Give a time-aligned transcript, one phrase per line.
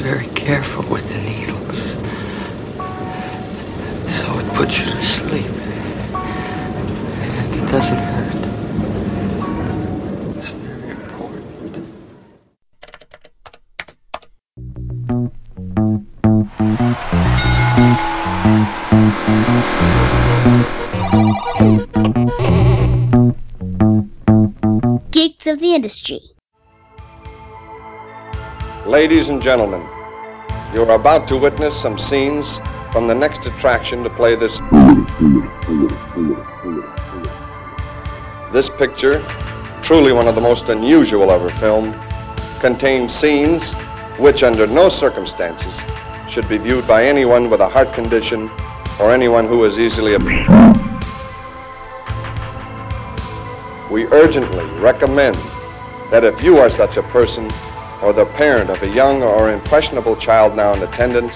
[0.00, 1.78] Very careful with the needles.
[4.08, 5.46] So it puts you to sleep.
[7.20, 8.34] And it doesn't hurt.
[10.38, 11.76] It's very important.
[25.12, 26.31] Geeks of the industry.
[28.86, 29.80] Ladies and gentlemen,
[30.74, 32.44] you're about to witness some scenes
[32.90, 34.52] from the next attraction to play this.
[38.52, 39.24] This picture,
[39.84, 41.94] truly one of the most unusual ever filmed,
[42.58, 43.62] contains scenes
[44.18, 45.72] which, under no circumstances,
[46.28, 48.50] should be viewed by anyone with a heart condition
[48.98, 50.16] or anyone who is easily.
[53.92, 55.36] We urgently recommend
[56.10, 57.48] that if you are such a person
[58.02, 61.34] or the parent of a young or impressionable child now in attendance,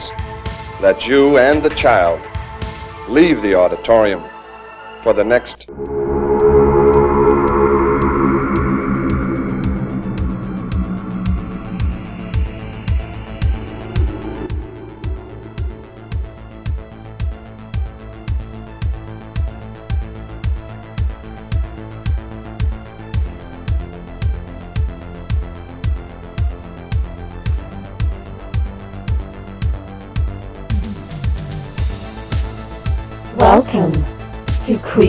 [0.81, 2.21] that you and the child
[3.09, 4.23] leave the auditorium
[5.03, 5.67] for the next.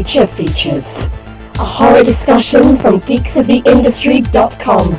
[0.07, 0.85] Creature Features,
[1.59, 4.93] a horror discussion from geeksoftheindustry.com.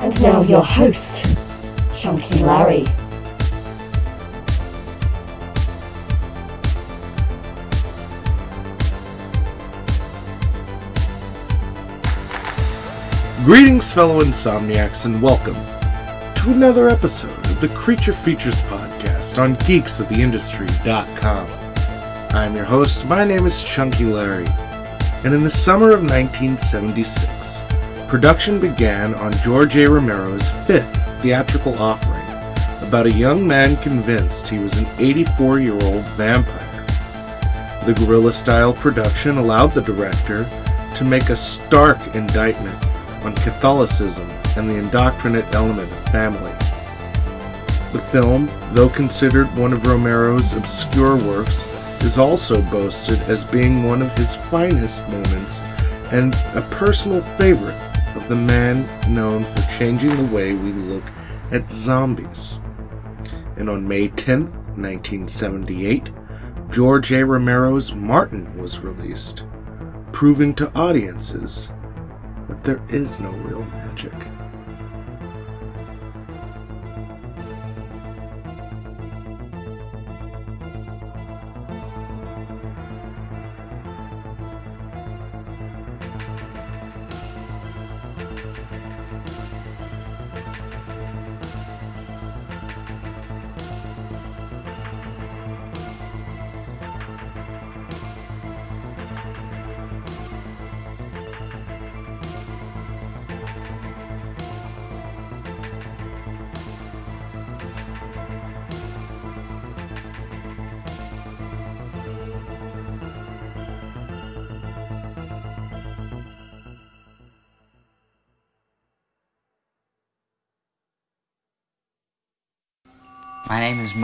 [0.00, 1.24] And now your host,
[1.96, 2.84] Chunky Larry.
[13.46, 15.56] Greetings, fellow insomniacs, and welcome
[16.34, 21.65] to another episode of the Creature Features podcast on geeksoftheindustry.com.
[22.36, 23.06] I'm your host.
[23.06, 24.46] My name is Chunky Larry,
[25.24, 27.64] and in the summer of 1976,
[28.08, 29.88] production began on George A.
[29.88, 32.26] Romero's fifth theatrical offering
[32.86, 36.84] about a young man convinced he was an 84 year old vampire.
[37.86, 40.46] The guerrilla style production allowed the director
[40.94, 42.76] to make a stark indictment
[43.24, 46.52] on Catholicism and the indoctrinate element of family.
[47.94, 54.00] The film, though considered one of Romero's obscure works, is also boasted as being one
[54.00, 55.60] of his finest moments
[56.12, 57.74] and a personal favorite
[58.14, 61.02] of the man known for changing the way we look
[61.50, 62.60] at zombies.
[63.56, 66.10] And on May 10th, 1978,
[66.70, 67.26] George A.
[67.26, 69.44] Romero's Martin was released,
[70.12, 71.72] proving to audiences
[72.48, 74.14] that there is no real magic.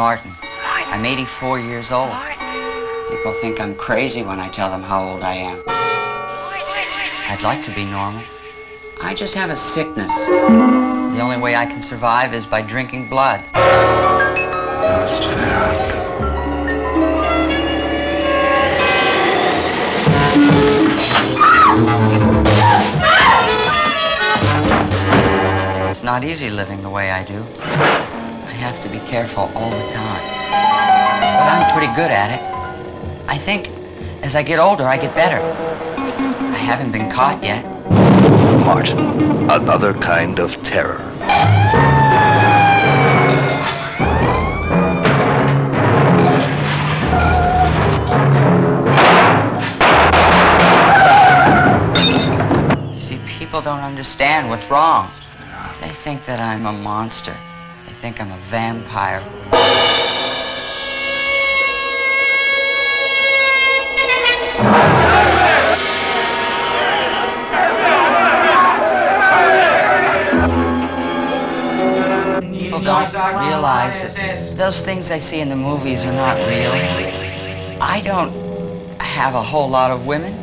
[0.03, 0.33] Martin.
[0.43, 2.11] I'm 84 years old.
[3.09, 5.63] People think I'm crazy when I tell them how old I am.
[7.31, 8.25] I'd like to be normal.
[9.01, 10.27] I just have a sickness.
[10.27, 13.45] The only way I can survive is by drinking blood.
[25.89, 27.47] It's not easy living the way I do.
[28.63, 30.23] Have to be careful all the time.
[31.37, 32.41] But I'm pretty good at it.
[33.29, 33.69] I think
[34.23, 35.43] as I get older, I get better.
[35.43, 37.65] I haven't been caught yet.
[38.65, 41.01] Martin, another kind of terror.
[52.95, 55.11] You see, people don't understand what's wrong.
[55.81, 57.37] They think that I'm a monster.
[58.03, 59.23] Think I'm a vampire.
[72.53, 76.73] people don't realize that those things I see in the movies are not real.
[77.81, 80.35] I don't have a whole lot of women.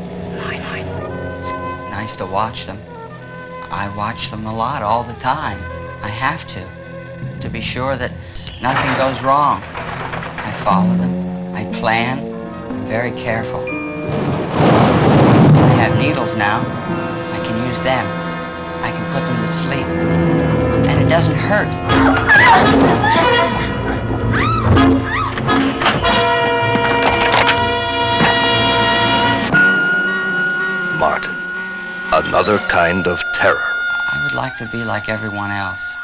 [1.36, 1.52] It's
[1.92, 2.82] nice to watch them.
[3.70, 5.60] I watch them a lot all the time.
[6.02, 6.79] I have to,
[7.42, 8.12] to be sure that
[8.62, 9.62] nothing goes wrong.
[9.64, 11.56] I follow them.
[11.56, 12.20] I plan.
[12.72, 13.62] I'm very careful.
[15.60, 16.60] I have needles now.
[16.60, 18.06] I can use them.
[18.84, 19.86] I can put them to sleep.
[20.90, 21.70] And it doesn't hurt.
[31.00, 31.36] Martin.
[32.12, 33.62] Another kind of terror.
[34.12, 35.99] I would like to be like everyone else.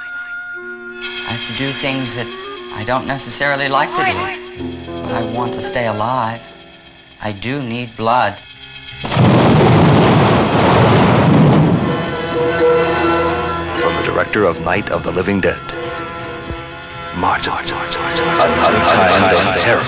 [1.46, 2.26] I have to do things that
[2.74, 4.14] I don't necessarily like to do,
[5.04, 6.42] but I want to stay alive.
[7.22, 8.40] I do need blood.
[13.80, 15.62] From the director of Night of the Living Dead.
[17.16, 17.54] Martin.
[17.54, 17.94] Another
[18.90, 19.84] kind of terror.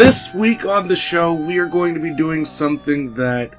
[0.00, 3.52] This week on the show, we are going to be doing something that,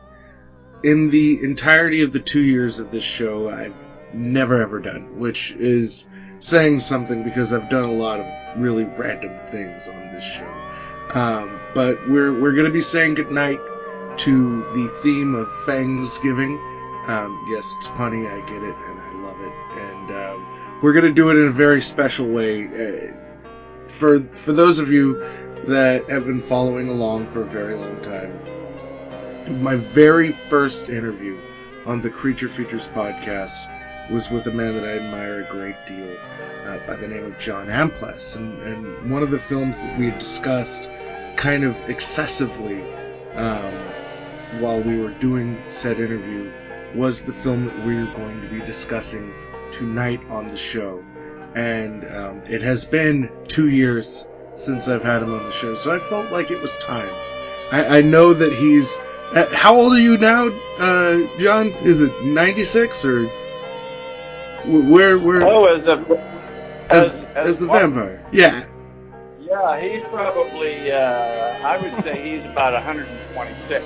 [0.84, 3.76] in the entirety of the two years of this show, I've
[4.12, 6.10] never ever done, which is
[6.40, 8.26] saying something because I've done a lot of
[8.58, 10.52] really random things on this show.
[11.14, 13.60] Um, but we're we're going to be saying goodnight
[14.18, 16.54] to the theme of Thanksgiving.
[17.06, 21.06] Um, yes, it's punny, I get it, and I love it, and um, we're going
[21.06, 22.66] to do it in a very special way.
[22.66, 23.16] Uh,
[23.88, 25.24] for for those of you
[25.66, 28.40] that have been following along for a very long time.
[29.62, 31.40] My very first interview
[31.86, 33.70] on the Creature Features podcast
[34.12, 36.18] was with a man that I admire a great deal
[36.66, 38.38] uh, by the name of John Amplas.
[38.38, 40.90] And, and one of the films that we had discussed
[41.36, 42.82] kind of excessively
[43.34, 43.74] um,
[44.60, 46.52] while we were doing said interview
[46.96, 49.34] was the film that we are going to be discussing
[49.72, 51.04] tonight on the show.
[51.56, 55.94] And um, it has been two years since I've had him on the show, so
[55.94, 57.10] I felt like it was time.
[57.72, 58.98] I, I know that he's.
[59.34, 61.68] Uh, how old are you now, uh, John?
[61.84, 63.28] Is it ninety six or
[64.66, 65.18] where?
[65.18, 65.42] Where?
[65.44, 66.32] Oh, as a
[66.90, 68.26] as, as, as the vampire?
[68.32, 68.66] Yeah.
[69.40, 70.92] Yeah, he's probably.
[70.92, 73.86] Uh, I would say he's about 126.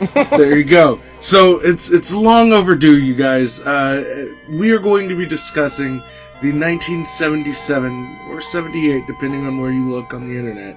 [0.30, 1.00] there you go.
[1.20, 3.60] So it's it's long overdue, you guys.
[3.60, 6.02] Uh, we are going to be discussing
[6.40, 10.76] the 1977 or 78, depending on where you look on the internet,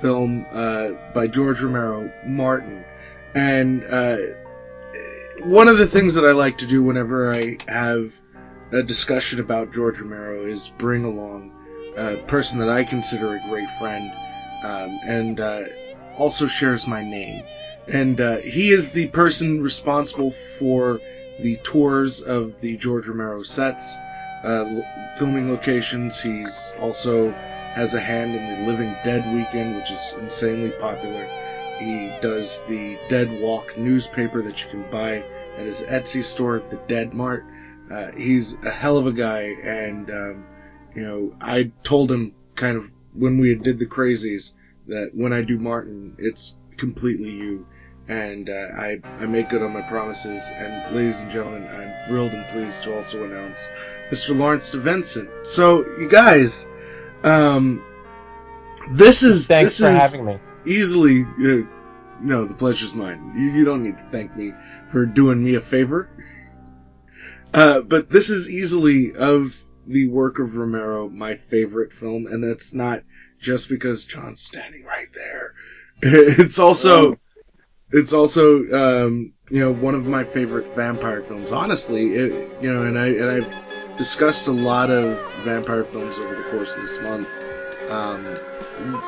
[0.00, 2.84] film uh, by George Romero, Martin.
[3.34, 4.16] And uh,
[5.44, 8.12] one of the things that I like to do whenever I have
[8.72, 11.52] a discussion about George Romero is bring along
[11.96, 14.10] a person that I consider a great friend
[14.64, 15.62] um, and uh,
[16.16, 17.44] also shares my name.
[17.86, 21.00] And uh, he is the person responsible for
[21.38, 23.98] the tours of the George Romero sets
[24.42, 24.80] uh,
[25.16, 26.20] filming locations.
[26.20, 27.32] He's also
[27.74, 31.28] has a hand in the Living Dead weekend, which is insanely popular.
[31.78, 35.22] He does the Dead Walk newspaper that you can buy
[35.58, 37.44] at his Etsy store, the Dead Mart.
[37.90, 40.46] Uh, he's a hell of a guy, and um,
[40.94, 44.54] you know, I told him kind of when we did the crazies
[44.86, 47.66] that when I do Martin, it's completely you
[48.08, 50.52] and uh, I, I make good on my promises.
[50.56, 53.70] And ladies and gentlemen, I'm thrilled and pleased to also announce
[54.10, 54.36] Mr.
[54.36, 55.46] Lawrence DeVincent.
[55.46, 56.68] So, you guys,
[57.24, 57.82] um,
[58.90, 60.38] this is Thanks this is having me.
[60.64, 61.22] easily.
[61.22, 61.66] Uh,
[62.20, 63.32] no, the pleasure's mine.
[63.36, 64.52] You, you don't need to thank me
[64.86, 66.08] for doing me a favor.
[67.52, 69.54] Uh, but this is easily of
[69.86, 73.02] the work of Romero my favorite film, and that's not
[73.38, 75.54] just because John's standing right there.
[76.02, 77.18] it's also
[77.92, 81.52] it's also um, you know one of my favorite vampire films.
[81.52, 83.65] Honestly, it, you know, and I and I've
[83.96, 87.28] discussed a lot of vampire films over the course of this month.
[87.90, 88.36] Um,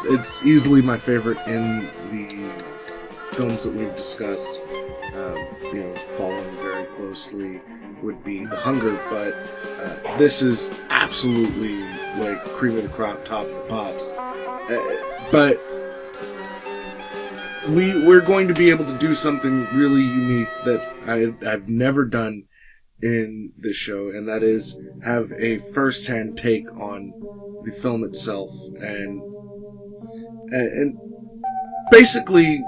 [0.04, 2.64] it's easily my favorite in the
[3.34, 4.60] films that we've discussed.
[5.14, 7.60] Um, you know, following very closely
[8.02, 9.34] would be The Hunger, but
[9.82, 11.76] uh, this is absolutely
[12.18, 14.12] like cream of the crop, top of the pops.
[14.12, 15.60] Uh, but
[17.70, 22.04] we we're going to be able to do something really unique that I, I've never
[22.04, 22.44] done
[23.02, 27.12] in this show, and that is have a first-hand take on
[27.64, 28.50] the film itself,
[28.80, 29.22] and
[30.50, 30.98] and,
[31.90, 32.62] basically,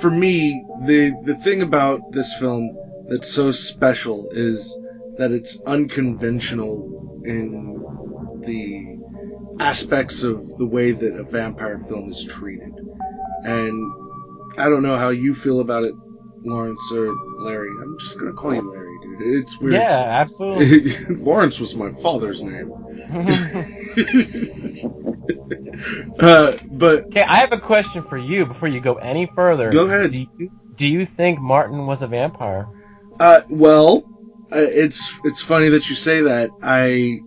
[0.00, 2.76] for me, the the thing about this film
[3.08, 4.78] that's so special is
[5.18, 7.82] that it's unconventional in
[8.44, 8.96] the
[9.60, 12.72] aspects of the way that a vampire film is treated.
[13.44, 13.92] And
[14.58, 15.94] I don't know how you feel about it,
[16.44, 17.70] Lawrence or Larry.
[17.82, 18.75] I'm just gonna call you.
[19.18, 19.74] It's weird.
[19.74, 21.16] Yeah, absolutely.
[21.24, 22.72] Lawrence was my father's name.
[26.20, 29.70] uh, but Okay, I have a question for you before you go any further.
[29.70, 30.10] Go ahead.
[30.10, 32.68] Do you, do you think Martin was a vampire?
[33.18, 34.04] Uh, well,
[34.52, 36.50] uh, it's it's funny that you say that.
[36.62, 37.20] I,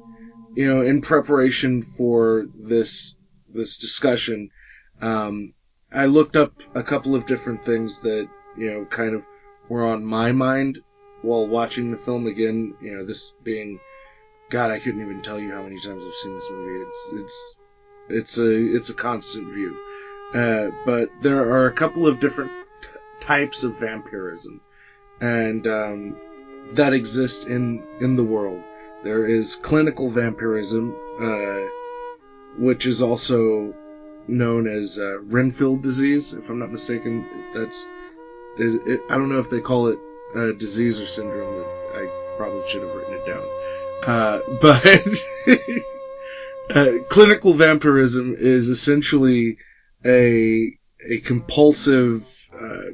[0.53, 3.15] you know, in preparation for this
[3.49, 4.51] this discussion,
[5.01, 5.53] um,
[5.91, 9.23] I looked up a couple of different things that you know kind of
[9.69, 10.79] were on my mind
[11.21, 12.73] while watching the film again.
[12.81, 13.79] You know, this being,
[14.49, 16.81] God, I couldn't even tell you how many times I've seen this movie.
[16.81, 17.57] It's it's
[18.09, 19.77] it's a it's a constant view.
[20.33, 22.87] Uh, but there are a couple of different t-
[23.19, 24.61] types of vampirism,
[25.21, 26.15] and um,
[26.73, 28.61] that exist in in the world.
[29.03, 31.61] There is clinical vampirism, uh,
[32.57, 33.73] which is also
[34.27, 37.25] known as uh, Renfield disease, if I'm not mistaken.
[37.53, 37.87] That's
[38.57, 39.99] it, it, I don't know if they call it
[40.33, 41.65] disease or syndrome.
[41.93, 42.07] I
[42.37, 43.47] probably should have written it down.
[44.05, 44.85] Uh, but
[46.75, 49.57] uh, clinical vampirism is essentially
[50.05, 50.77] a
[51.09, 52.27] a compulsive
[52.59, 52.91] uh,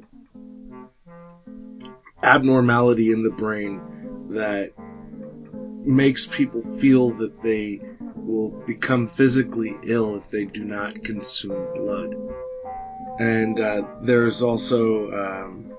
[2.23, 3.81] abnormality in the brain
[4.29, 4.71] that
[5.85, 7.79] makes people feel that they
[8.15, 12.15] will become physically ill if they do not consume blood.
[13.19, 15.74] And uh, there's also um,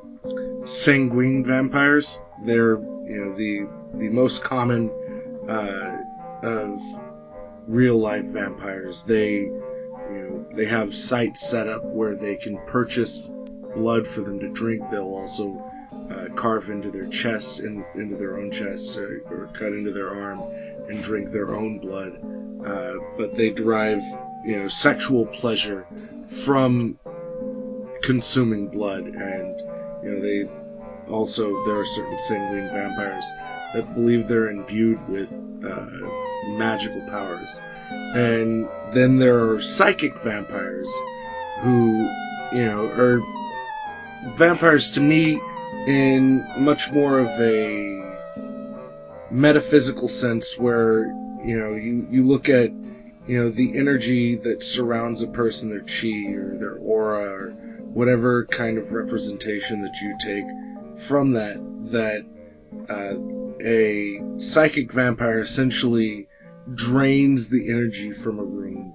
[0.64, 2.22] sanguine vampires.
[2.44, 4.90] They're you know the the most common
[5.48, 5.98] uh,
[6.42, 6.78] of
[7.66, 9.04] real life vampires.
[9.04, 9.66] They you
[10.10, 13.32] know they have sites set up where they can purchase
[13.74, 14.82] blood for them to drink.
[14.90, 15.62] They'll also
[16.10, 20.14] uh, carve into their chest, in, into their own chest, or, or cut into their
[20.14, 20.40] arm
[20.88, 22.18] and drink their own blood.
[22.64, 24.02] Uh, but they derive,
[24.44, 25.86] you know, sexual pleasure
[26.44, 26.98] from
[28.02, 29.60] consuming blood, and
[30.06, 30.48] you know they
[31.10, 33.28] also there are certain sanguine vampires
[33.74, 35.32] that believe they're imbued with
[35.64, 35.86] uh,
[36.56, 37.60] magical powers,
[38.14, 40.92] and then there are psychic vampires
[41.58, 42.08] who,
[42.52, 43.20] you know, are
[44.36, 45.40] vampires to me
[45.86, 47.96] in much more of a
[49.30, 51.06] metaphysical sense where
[51.44, 52.70] you know you, you look at
[53.26, 57.56] you know the energy that surrounds a person their chi or their aura or
[57.96, 60.44] whatever kind of representation that you take
[61.06, 61.56] from that
[61.90, 62.20] that
[62.90, 63.16] uh,
[63.64, 66.28] a psychic vampire essentially
[66.74, 68.94] drains the energy from a room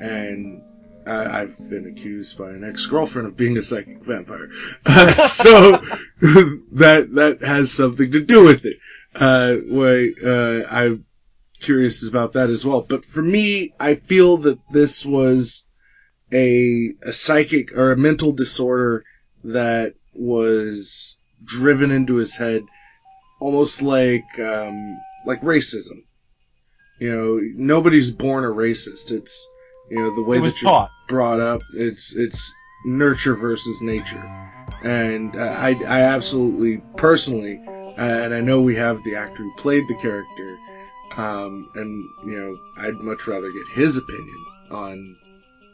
[0.00, 0.62] and
[1.06, 4.50] I, I've been accused by an ex-girlfriend of being a psychic vampire,
[5.24, 5.72] so
[6.72, 8.76] that that has something to do with it.
[9.14, 11.06] Uh, why uh, I'm
[11.60, 12.84] curious about that as well.
[12.86, 15.66] But for me, I feel that this was
[16.32, 19.04] a a psychic or a mental disorder
[19.44, 22.64] that was driven into his head,
[23.40, 26.04] almost like um, like racism.
[26.98, 29.10] You know, nobody's born a racist.
[29.10, 29.50] It's
[29.90, 30.90] you know the way that you're taught.
[31.08, 31.60] brought up.
[31.74, 32.52] It's it's
[32.86, 34.24] nurture versus nature,
[34.82, 39.52] and uh, I I absolutely personally, uh, and I know we have the actor who
[39.56, 40.58] played the character,
[41.16, 45.16] um, and you know I'd much rather get his opinion on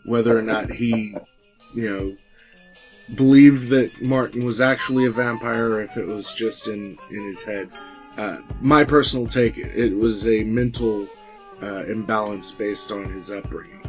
[0.05, 1.17] whether or not he,
[1.75, 2.17] you know,
[3.17, 7.45] believed that Martin was actually a vampire or if it was just in in his
[7.45, 7.71] head.
[8.17, 11.07] Uh, my personal take, it was a mental
[11.63, 13.81] uh, imbalance based on his upbringing.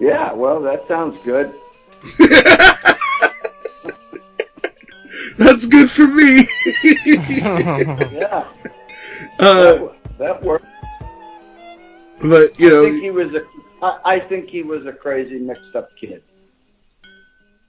[0.00, 1.52] Yeah, well, that sounds good.
[5.38, 6.48] That's good for me.
[8.12, 8.44] Yeah,
[9.38, 10.66] uh, that, that works.
[12.20, 13.44] But you know, I think he was a.
[13.82, 16.22] I, I think he was a crazy, mixed-up kid.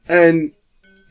[0.07, 0.51] and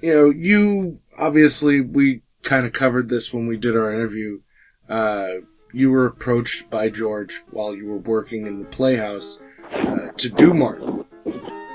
[0.03, 4.41] you know, you obviously we kind of covered this when we did our interview.
[4.89, 5.29] Uh,
[5.73, 9.41] you were approached by George while you were working in the Playhouse
[9.73, 11.05] uh, to do Martin,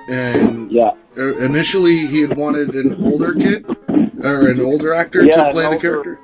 [0.10, 0.92] and Yeah.
[1.18, 3.66] uh, initially he had wanted an older kid
[4.24, 6.20] or an older actor Yeah, to play the older- character.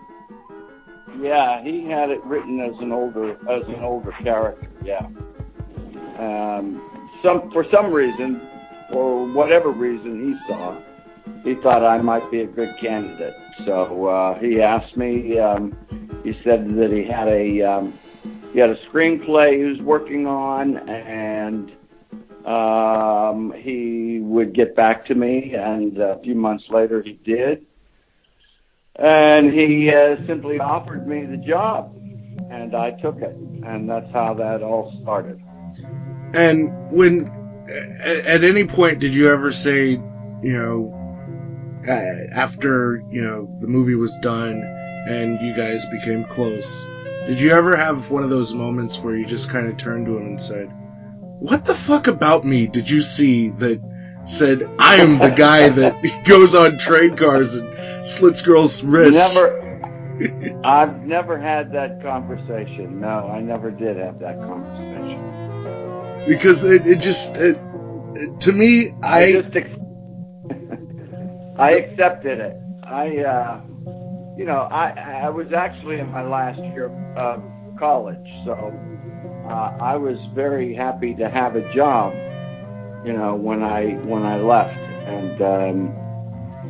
[1.20, 4.68] Yeah, he had it written as an older as an older character.
[4.84, 5.08] Yeah.
[6.22, 8.40] Um, some for some reason,
[8.92, 10.78] for whatever reason he saw,
[11.44, 13.36] he thought I might be a good candidate.
[13.66, 15.40] So uh, he asked me.
[15.40, 15.76] Um,
[16.24, 18.00] he said that he had a um,
[18.54, 21.72] he had a screenplay he was working on, and
[22.46, 25.56] um, he would get back to me.
[25.56, 27.66] And a few months later, he did.
[28.98, 31.96] And he uh, simply offered me the job,
[32.52, 33.36] and I took it,
[33.66, 35.42] and that's how that all started.
[36.34, 37.66] And when,
[38.04, 40.98] at, at any point, did you ever say, you know,
[41.88, 44.62] after you know the movie was done
[45.08, 46.86] and you guys became close,
[47.28, 50.18] did you ever have one of those moments where you just kind of turned to
[50.18, 50.72] him and said,
[51.40, 53.82] "What the fuck about me did you see that
[54.26, 59.62] said I am the guy that goes on train cars and slits girls' wrists?" Never.
[60.64, 63.00] I've never had that conversation.
[63.00, 65.31] No, I never did have that conversation.
[66.28, 67.58] Because it, it just it,
[68.42, 69.56] to me I, I just
[71.58, 72.58] I accepted it.
[72.84, 73.62] I uh
[74.38, 74.90] you know, I
[75.26, 76.88] I was actually in my last year
[77.18, 77.44] of
[77.78, 78.74] college, so
[79.50, 82.14] uh, I was very happy to have a job,
[83.06, 84.78] you know, when I when I left.
[85.08, 85.96] And um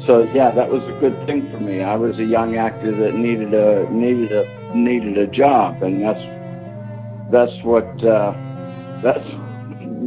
[0.07, 1.83] so yeah, that was a good thing for me.
[1.83, 6.21] I was a young actor that needed a needed a needed a job and that's
[7.31, 8.33] that's what uh
[9.03, 9.25] that's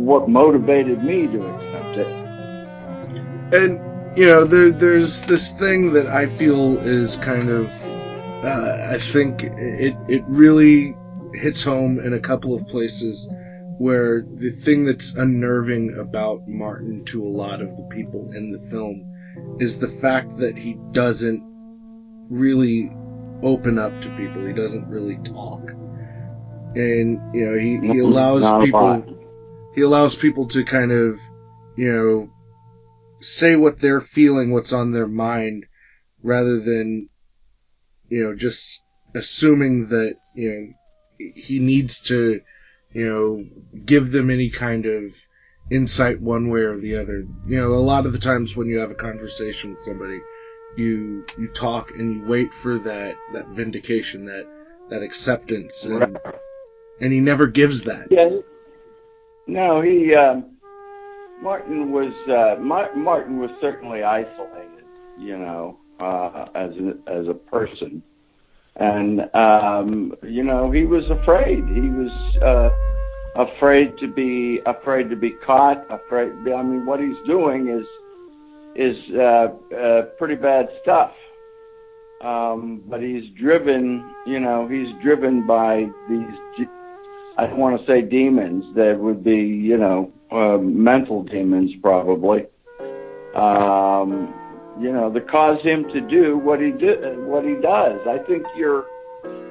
[0.06, 2.08] what motivated me to accept it.
[3.52, 3.80] and
[4.18, 7.70] you know there there's this thing that I feel is kind of
[8.44, 10.96] uh, I think it it really
[11.34, 13.30] hits home in a couple of places
[13.78, 18.58] where the thing that's unnerving about Martin to a lot of the people in the
[18.58, 19.06] film
[19.60, 21.42] is the fact that he doesn't
[22.30, 22.92] really
[23.42, 24.44] open up to people.
[24.46, 25.70] He doesn't really talk.
[26.76, 29.13] And you know, he, he allows people.
[29.74, 31.18] He allows people to kind of,
[31.76, 32.30] you know,
[33.20, 35.66] say what they're feeling, what's on their mind,
[36.22, 37.08] rather than,
[38.08, 38.84] you know, just
[39.14, 42.40] assuming that, you know, he needs to,
[42.92, 43.44] you know,
[43.84, 45.12] give them any kind of
[45.70, 47.24] insight one way or the other.
[47.46, 50.20] You know, a lot of the times when you have a conversation with somebody,
[50.76, 54.46] you you talk and you wait for that that vindication, that
[54.90, 56.18] that acceptance, and
[57.00, 58.08] and he never gives that.
[58.10, 58.40] Yeah.
[59.46, 60.56] No, he um,
[61.42, 64.84] Martin was uh, Mar- Martin was certainly isolated,
[65.18, 68.02] you know, uh, as a, as a person,
[68.76, 71.58] and um, you know he was afraid.
[71.68, 72.10] He was
[72.42, 72.70] uh,
[73.42, 75.84] afraid to be afraid to be caught.
[75.90, 76.32] Afraid.
[76.32, 77.86] I mean, what he's doing is
[78.76, 81.12] is uh, uh, pretty bad stuff.
[82.20, 86.66] Um, but he's driven, you know, he's driven by these
[87.36, 88.74] I don't want to say demons.
[88.76, 92.46] That would be, you know, uh, mental demons probably.
[93.34, 94.32] Um,
[94.80, 98.00] you know, that cause him to do what he do, what he does.
[98.06, 98.86] I think you're,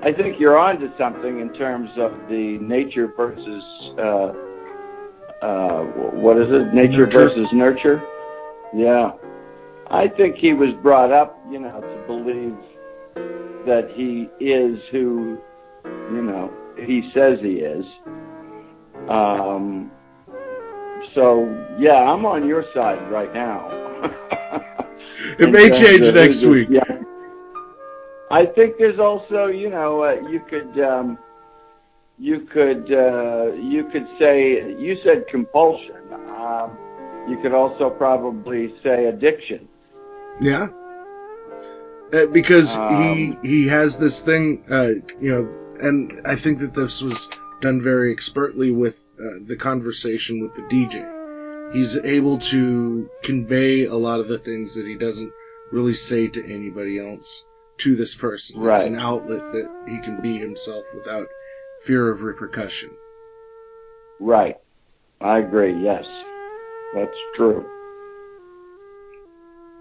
[0.02, 3.64] I think you're onto something in terms of the nature versus,
[3.98, 4.34] uh,
[5.46, 6.74] uh, what is it?
[6.74, 7.30] Nature Nurture.
[7.30, 8.04] versus nurture.
[8.74, 9.12] Yeah,
[9.88, 12.56] I think he was brought up, you know, to believe
[13.66, 15.38] that he is who,
[15.86, 17.86] you know, he says he is.
[19.10, 19.92] Um,
[21.14, 21.46] so
[21.80, 23.70] yeah, I'm on your side right now.
[25.40, 26.68] It may change next week.
[26.70, 26.82] Yeah.
[28.32, 31.18] I think there's also, you know, uh, you could, um,
[32.18, 36.02] you could, uh, you could say, you said compulsion.
[36.12, 36.78] Um,
[37.30, 39.68] you could also probably say addiction.
[40.42, 40.70] Yeah.
[42.12, 45.48] Uh, because Um, he he has this thing, uh, you know,
[45.80, 47.30] and I think that this was
[47.62, 51.74] done very expertly with uh, the conversation with the DJ.
[51.74, 55.32] He's able to convey a lot of the things that he doesn't
[55.72, 57.46] really say to anybody else
[57.78, 58.62] to this person.
[58.62, 58.78] Right.
[58.78, 61.28] It's an outlet that he can be himself without
[61.84, 62.92] fear of repercussion.
[64.20, 64.58] Right.
[65.22, 65.82] I agree.
[65.82, 66.06] Yes,
[66.94, 67.66] that's true.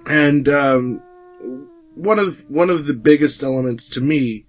[0.07, 1.03] and um,
[1.95, 4.47] one of one of the biggest elements to me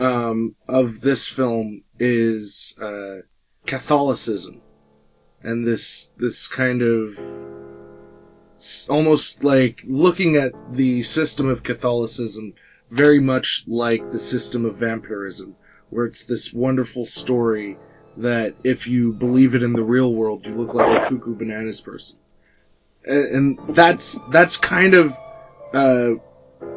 [0.00, 3.18] um, of this film is uh,
[3.66, 4.60] Catholicism,
[5.42, 7.18] and this this kind of
[8.88, 12.54] almost like looking at the system of Catholicism
[12.90, 15.56] very much like the system of vampirism,
[15.90, 17.76] where it's this wonderful story
[18.16, 21.80] that if you believe it in the real world, you look like a cuckoo bananas
[21.80, 22.18] person.
[23.06, 25.12] And that's that's kind of
[25.74, 26.14] uh,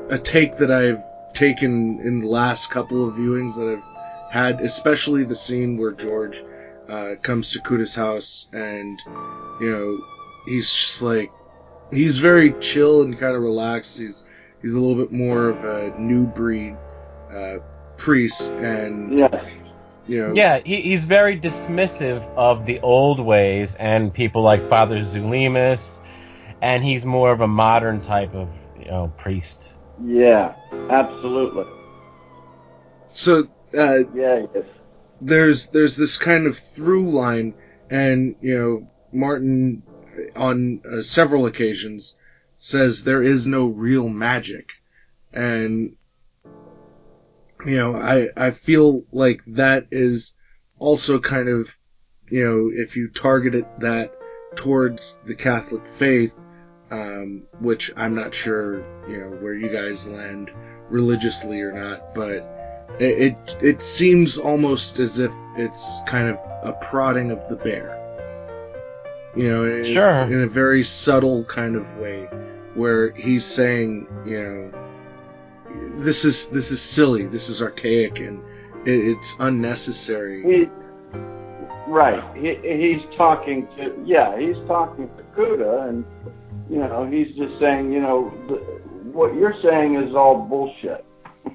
[0.10, 1.04] a take that I've
[1.38, 6.42] taken in the last couple of viewings that I've had, especially the scene where George
[6.90, 9.00] uh, comes to Cuda's house and
[9.62, 9.98] you know
[10.46, 11.30] he's just like
[11.92, 14.00] he's very chill and kind of relaxed.
[14.00, 14.26] He's
[14.62, 16.76] he's a little bit more of a new breed
[17.32, 17.58] uh,
[17.98, 19.46] priest, and Yes.
[20.08, 25.04] you know, Yeah, he, he's very dismissive of the old ways and people like Father
[25.06, 26.02] Zulimus,
[26.62, 29.70] and he's more of a modern type of you know priest.
[30.04, 30.54] Yeah.
[30.90, 31.66] Absolutely.
[33.10, 34.46] So uh, Yeah.
[34.54, 34.66] Yes.
[35.22, 37.54] there's there's this kind of through line,
[37.90, 39.84] and you know Martin
[40.36, 42.18] on uh, several occasions
[42.60, 44.70] says there is no real magic,
[45.34, 45.96] and
[47.66, 50.38] you know I I feel like that is
[50.80, 51.76] also kind of
[52.30, 54.14] you know if you target it that
[54.56, 56.40] towards the Catholic faith,
[56.92, 60.52] um, which I'm not sure you know where you guys land
[60.90, 66.74] religiously or not, but it, it it seems almost as if it's kind of a
[66.82, 67.94] prodding of the bear.
[69.36, 70.22] You know, in, Sure.
[70.24, 72.26] in a very subtle kind of way,
[72.74, 74.72] where he's saying, you know,
[75.98, 78.42] this is this is silly, this is archaic, and
[78.88, 80.42] it, it's unnecessary.
[80.42, 80.70] He,
[81.88, 82.24] right.
[82.36, 86.06] He, he's talking to, yeah, he's talking to Cuda, and,
[86.70, 88.56] you know, he's just saying, you know, the,
[89.12, 91.06] what you're saying is all bullshit.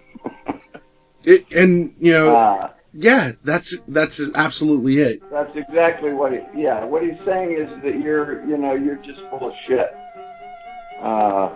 [1.25, 5.23] It, and you know, Uh, yeah, that's that's absolutely it.
[5.31, 9.21] that's exactly what he, yeah, what he's saying is that you're, you know, you're just
[9.31, 9.95] full of shit.
[11.01, 11.49] Uh,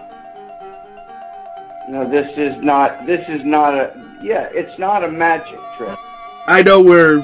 [1.89, 5.99] you know, this is not, this is not a, yeah, it's not a magic trick.
[6.47, 7.19] I know we're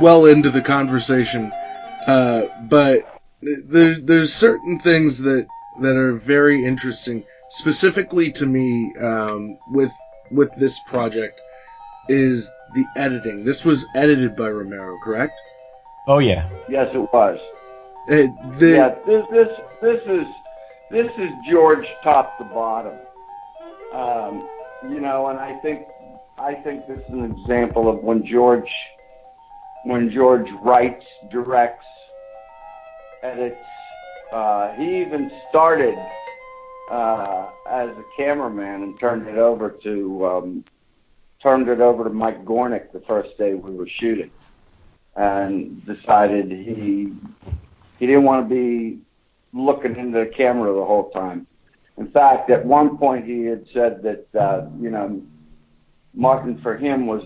[0.00, 1.52] well into the conversation,
[2.08, 3.13] uh, but
[3.66, 5.46] there, there's certain things that
[5.80, 9.92] that are very interesting, specifically to me, um, with
[10.30, 11.40] with this project,
[12.08, 13.44] is the editing.
[13.44, 15.34] This was edited by Romero, correct?
[16.06, 16.48] Oh yeah.
[16.68, 17.38] Yes, it was.
[18.08, 18.28] Uh,
[18.58, 19.48] the, yeah, this this
[19.80, 20.26] this is
[20.90, 22.94] this is George top to bottom.
[23.92, 24.48] Um,
[24.90, 25.86] you know, and I think
[26.38, 28.70] I think this is an example of when George
[29.84, 31.84] when George writes, directs,
[33.24, 33.56] edits.
[34.32, 35.96] Uh, he even started
[36.90, 40.64] uh, as a cameraman and turned it over to um,
[41.42, 44.30] turned it over to Mike Gornick the first day we were shooting,
[45.16, 47.12] and decided he
[47.98, 48.98] he didn't want to be
[49.52, 51.46] looking into the camera the whole time.
[51.96, 55.22] In fact, at one point he had said that uh, you know
[56.12, 57.22] Martin for him was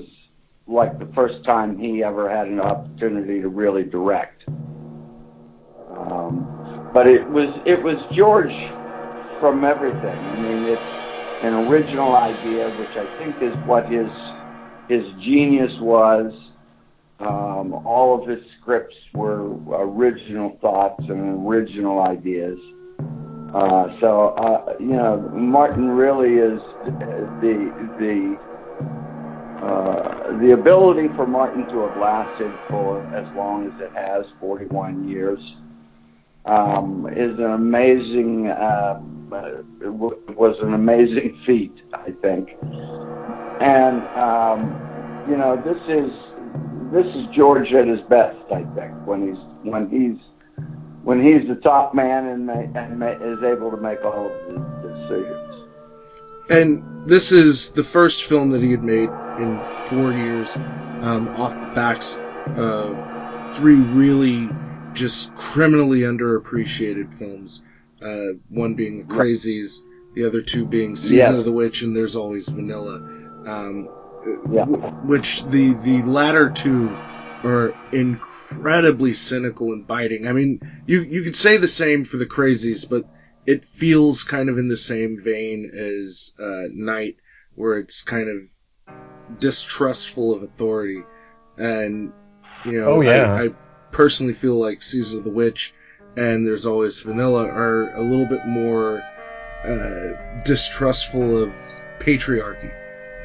[0.66, 4.44] like the first time he ever had an opportunity to really direct.
[6.10, 8.54] Um, but it was it was George
[9.40, 10.02] from everything.
[10.02, 14.08] I mean, it's an original idea, which I think is what his
[14.88, 16.32] his genius was.
[17.20, 22.58] Um, all of his scripts were original thoughts and original ideas.
[23.54, 26.60] Uh, so uh, you know, Martin really is
[27.40, 28.36] the the
[29.64, 35.08] uh, the ability for Martin to have lasted for as long as it has, 41
[35.08, 35.40] years,
[36.44, 38.48] um, is an amazing.
[38.48, 42.48] Uh, was an amazing feat, I think.
[43.60, 46.10] And um, you know, this is
[46.92, 49.38] this is George at his best, I think, when he's
[49.70, 50.18] when he's
[51.02, 54.32] when he's the top man and ma- and ma- is able to make all of
[54.48, 55.66] the decisions.
[56.50, 61.54] and this is the first film that he had made in four years, um, off
[61.60, 62.22] the backs
[62.56, 62.98] of
[63.56, 64.48] three really
[64.98, 67.62] just criminally underappreciated films.
[68.02, 69.84] Uh, one being The Crazies,
[70.14, 71.38] the other two being Season Yeah.
[71.38, 72.96] of the Witch, and There's Always Vanilla.
[73.46, 73.88] Um,
[74.52, 74.64] Yeah.
[74.64, 76.88] w- which the the latter two
[77.44, 80.26] are incredibly cynical and biting.
[80.26, 83.04] I mean, you you could say the same for The Crazies, but
[83.46, 87.16] it feels kind of in the same vein as uh, Night,
[87.54, 88.42] where it's kind of
[89.38, 91.02] distrustful of authority,
[91.56, 92.12] and
[92.66, 93.32] you know, Oh, yeah.
[93.32, 93.48] I, I
[93.90, 95.74] personally feel like Season of the Witch
[96.16, 99.02] and There's Always Vanilla are a little bit more
[99.64, 101.50] uh, distrustful of
[101.98, 102.72] patriarchy,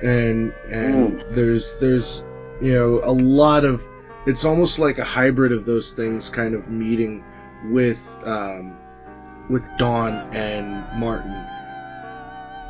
[0.03, 2.25] and and there's there's
[2.61, 3.87] you know a lot of
[4.25, 7.23] it's almost like a hybrid of those things kind of meeting
[7.71, 8.77] with um,
[9.49, 11.45] with Dawn and Martin,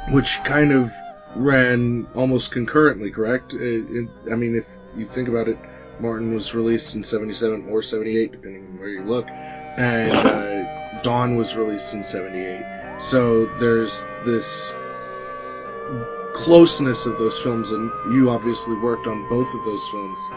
[0.10, 0.92] which kind of
[1.36, 3.54] ran almost concurrently, correct?
[3.54, 5.58] It, it, I mean, if you think about it,
[6.00, 11.36] Martin was released in 77 or 78, depending on where you look, and uh, Dawn
[11.36, 12.64] was released in 78.
[13.00, 14.76] So there's this
[16.34, 20.30] closeness of those films, and you obviously worked on both of those films.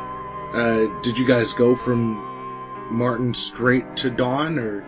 [0.55, 2.15] Uh, did you guys go from
[2.91, 4.85] Martin straight to Dawn, or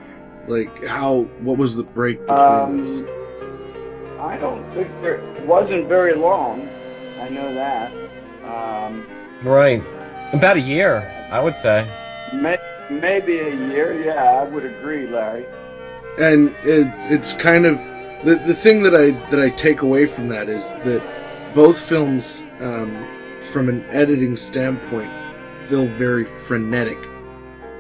[0.47, 1.23] Like how?
[1.41, 3.03] What was the break between Um, those?
[4.19, 6.67] I don't think there it wasn't very long.
[7.21, 7.93] I know that.
[8.45, 9.07] Um,
[9.45, 9.83] Right.
[10.33, 11.87] About a year, I would say.
[12.33, 12.59] may,
[12.91, 14.05] maybe a year.
[14.05, 15.47] Yeah, I would agree, Larry.
[16.19, 17.79] and it, it's kind of
[18.25, 21.03] the the thing that I that I take away from that is that
[21.55, 23.07] both films, um,
[23.41, 25.11] from an editing standpoint,
[25.57, 26.99] feel very frenetic,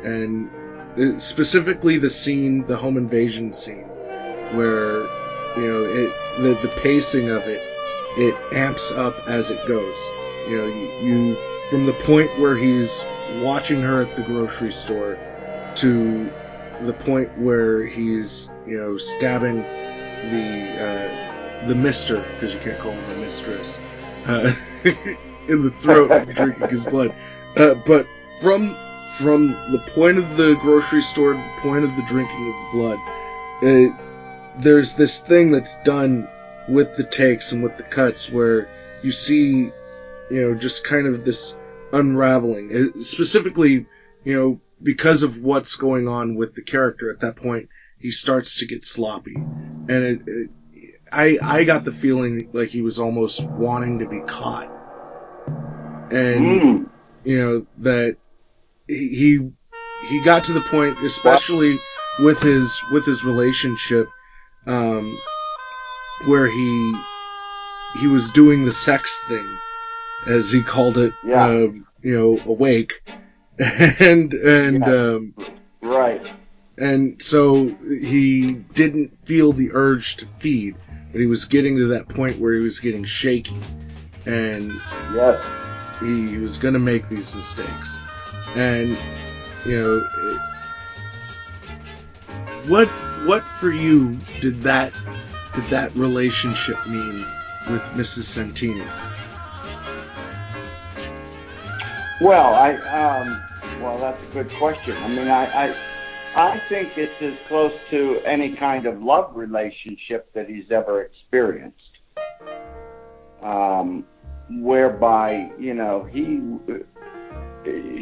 [0.05, 0.51] and
[0.99, 3.89] uh, specifically the scene, the home invasion scene,
[4.55, 5.03] where
[5.57, 7.61] you know it the the pacing of it,
[8.17, 10.11] it amps up as it goes.
[10.49, 11.37] You know, you, you
[11.71, 13.05] from the point where he's
[13.41, 15.19] watching her at the grocery store
[15.77, 16.31] to
[16.81, 19.63] the point where he's you know stabbing
[20.31, 23.81] the uh, the Mister because you can't call him a mistress
[24.27, 24.53] uh,
[25.49, 27.15] in the throat, drinking his blood.
[27.57, 28.07] Uh, but
[28.41, 28.75] from
[29.19, 32.99] from the point of the grocery store point of the drinking of the blood,
[33.63, 36.29] uh, there's this thing that's done
[36.69, 38.69] with the takes and with the cuts where
[39.03, 39.71] you see
[40.31, 41.57] you know just kind of this
[41.93, 43.87] unraveling, Uh, specifically
[44.25, 48.59] you know because of what's going on with the character at that point, he starts
[48.61, 49.37] to get sloppy,
[49.89, 50.51] and it, it,
[51.11, 54.69] I I got the feeling like he was almost wanting to be caught,
[56.11, 56.91] and Mm.
[57.25, 58.17] you know that
[58.87, 59.51] he he-
[60.09, 61.79] he got to the point, especially
[62.21, 64.09] with his with his relationship,
[64.67, 65.19] um,
[66.27, 66.95] where he
[68.01, 69.47] he was doing the sex thing,
[70.27, 71.47] as he called it, Yeah.
[71.47, 72.93] um, you know, awake,
[74.01, 74.93] and and Yeah.
[74.93, 75.35] um,
[75.81, 76.21] Right.
[76.77, 77.71] and so
[78.03, 80.77] he didn't feel the urge to feed,
[81.13, 83.57] but he was getting to that point where he was getting shaky,
[84.27, 84.71] and
[85.15, 85.41] Yes.
[86.01, 87.99] he, he was going to make these mistakes,
[88.55, 88.97] and
[89.65, 90.41] you know, it,
[92.69, 92.89] what
[93.25, 94.93] what for you did that
[95.61, 97.27] did that relationship mean
[97.69, 98.23] with Mrs.
[98.23, 98.85] Santini?
[102.21, 103.43] Well, I um,
[103.83, 104.97] well, that's a good question.
[104.99, 105.75] I mean, I, I
[106.37, 111.99] I think it's as close to any kind of love relationship that he's ever experienced,
[113.43, 114.05] um,
[114.49, 116.41] whereby you know he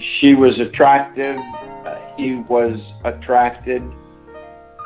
[0.00, 1.40] she was attractive,
[2.18, 3.82] he was attracted.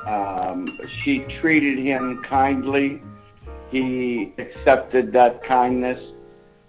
[0.06, 3.02] Um, she treated him kindly.
[3.70, 6.00] He accepted that kindness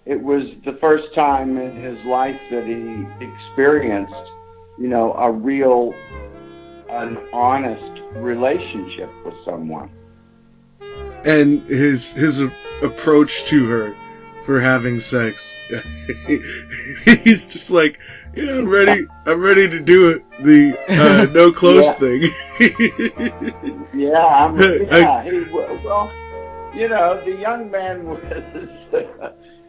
[0.04, 4.12] it was the first time in his life that he experienced,
[4.76, 5.94] you know, a real,
[6.90, 9.90] an honest relationship with someone.
[11.24, 12.42] and his his
[12.82, 13.94] approach to her
[14.44, 15.58] for having sex.
[17.04, 17.98] He's just like,
[18.34, 19.04] yeah, I'm ready.
[19.26, 20.22] I'm ready to do it.
[20.40, 21.92] The uh, no clothes Yeah.
[21.92, 22.30] thing.
[23.94, 25.22] Yeah, I'm, I- yeah.
[25.24, 26.10] He, well,
[26.74, 28.20] you know, the young man was,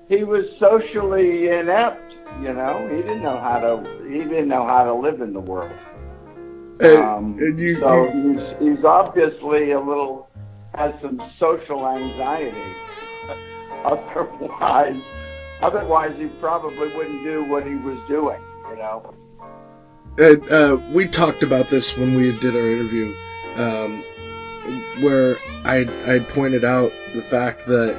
[0.09, 2.01] he was socially inept.
[2.41, 5.39] You know, he didn't know how to, he didn't know how to live in the
[5.39, 5.71] world.
[6.79, 10.29] and, Um, and you, so you- he's, he's obviously a little
[10.73, 12.57] has some social anxiety.
[13.84, 15.02] Otherwise,
[15.62, 18.41] otherwise he probably wouldn't do what he was doing.
[18.69, 19.13] You know.
[20.17, 23.13] and uh, we talked about this when we did our interview,
[23.56, 24.04] um,
[25.02, 27.96] where I I pointed out the fact that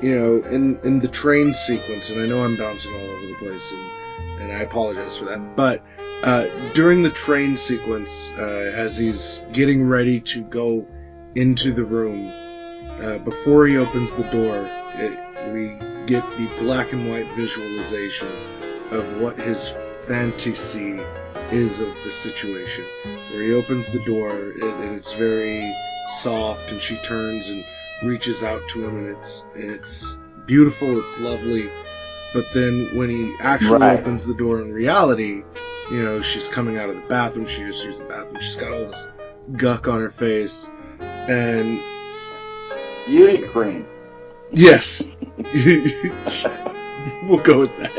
[0.00, 3.34] you know in in the train sequence, and I know I'm bouncing all over the
[3.34, 5.82] place, and and I apologize for that, but
[6.22, 10.86] uh, during the train sequence, uh, as he's getting ready to go
[11.34, 12.32] into the room,
[13.02, 15.68] uh, before he opens the door, it, we
[16.06, 18.28] get the black and white visualization
[18.90, 19.70] of what his
[20.06, 21.00] fantasy
[21.50, 22.84] is of the situation.
[23.30, 25.74] Where he opens the door and, and it's very
[26.08, 27.64] soft, and she turns and
[28.02, 31.68] reaches out to him, and it's and it's beautiful, it's lovely.
[32.34, 34.00] But then when he actually Right.
[34.00, 35.42] opens the door in reality,
[35.90, 37.46] you know, she's coming out of the bathroom.
[37.46, 38.40] She just used the bathroom.
[38.40, 39.08] She's got all this
[39.56, 41.80] guck on her face, and
[43.08, 43.86] Beauty cream.
[44.52, 45.08] yes,
[47.24, 47.92] we'll go with that.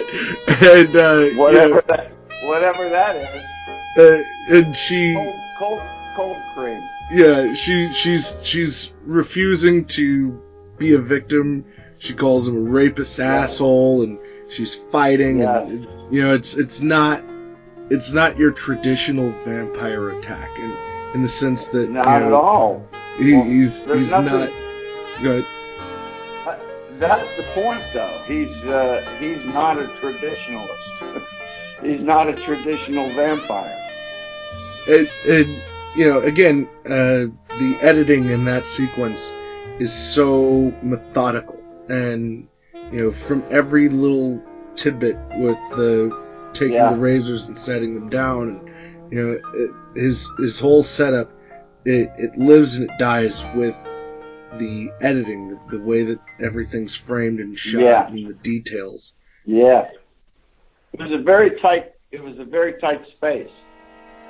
[0.62, 2.12] And uh, Whatever that,
[2.44, 3.98] whatever that is.
[3.98, 5.14] uh, and she.
[5.16, 5.82] Cold, cold,
[6.16, 6.82] cold cream.
[7.12, 10.40] Yeah, she she's she's refusing to
[10.78, 11.66] be a victim.
[11.98, 14.20] She calls him a rapist asshole, and
[14.52, 15.40] she's fighting.
[15.40, 15.62] Yeah.
[15.62, 17.24] And you know, it's it's not
[17.90, 20.72] it's not your traditional vampire attack, in
[21.16, 22.88] in the sense that Not you at all.
[23.18, 24.50] He, Well, he's he's nothing- not
[25.22, 25.46] good.
[26.46, 26.58] Uh,
[27.00, 28.22] That's the point, though.
[28.28, 31.24] He's uh, he's not a traditionalist.
[31.84, 33.76] he's not a traditional vampire.
[34.90, 35.48] And, and
[35.96, 37.28] you know, again, uh,
[37.60, 39.32] the editing in that sequence
[39.80, 42.48] is so methodical, and
[42.92, 44.44] you know, from every little
[44.76, 46.18] tidbit with the
[46.54, 46.94] taking Yeah.
[46.94, 51.32] the razors and setting them down, and you know, it, his his whole setup,
[51.86, 53.76] it it lives and it dies with
[54.58, 58.08] the editing, the, the way that everything's framed and shot, Yeah.
[58.08, 59.16] and the details.
[59.46, 59.90] Yeah.
[60.94, 61.92] It was a very tight.
[62.12, 63.50] It was a very tight space.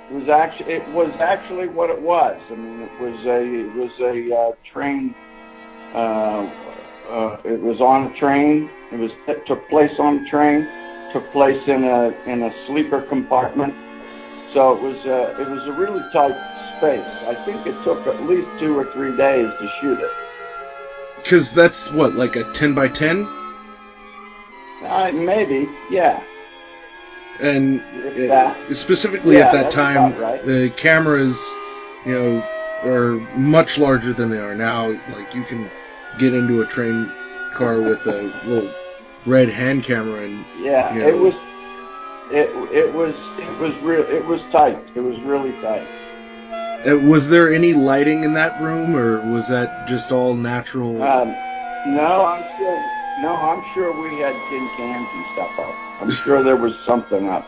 [0.10, 0.74] It was actually.
[0.74, 2.40] It was actually what it was.
[2.52, 3.42] I mean, it was a.
[3.42, 5.16] It was a uh, train.
[5.94, 6.52] Uh,
[7.10, 8.70] uh, it was on a train.
[8.92, 9.12] It was.
[9.28, 10.68] It took place on a train.
[11.14, 13.74] Took place in a in a sleeper compartment.
[14.54, 14.98] So it was.
[15.06, 16.36] A, it was a really tight
[16.80, 17.06] space.
[17.28, 20.12] I think it took at least two or three days to shoot it.
[21.18, 23.28] Because that's what, like a ten by ten,
[24.84, 25.68] Uh, maybe.
[25.92, 26.24] Yeah.
[27.42, 27.82] and
[28.32, 30.42] uh, specifically Yeah, at that time, right.
[30.44, 31.54] the cameras,
[32.06, 32.44] you know,
[32.84, 34.90] are much larger than they are now.
[35.14, 35.70] Like you can
[36.18, 37.12] get into a train
[37.54, 38.72] car with a little
[39.26, 41.08] red hand camera, and Yeah, Yeah.
[41.08, 41.34] it was.
[42.32, 44.04] It it was it was real.
[44.06, 44.78] It was tight.
[44.96, 45.88] It was really tight.
[46.88, 51.02] Uh, was there any lighting in that room, or was that just all natural?
[51.02, 51.30] Um,
[51.96, 52.96] no, I'm sure.
[53.22, 55.76] No, I'm sure we had tin cans and stuff up.
[56.02, 57.46] I'm sure there was something up.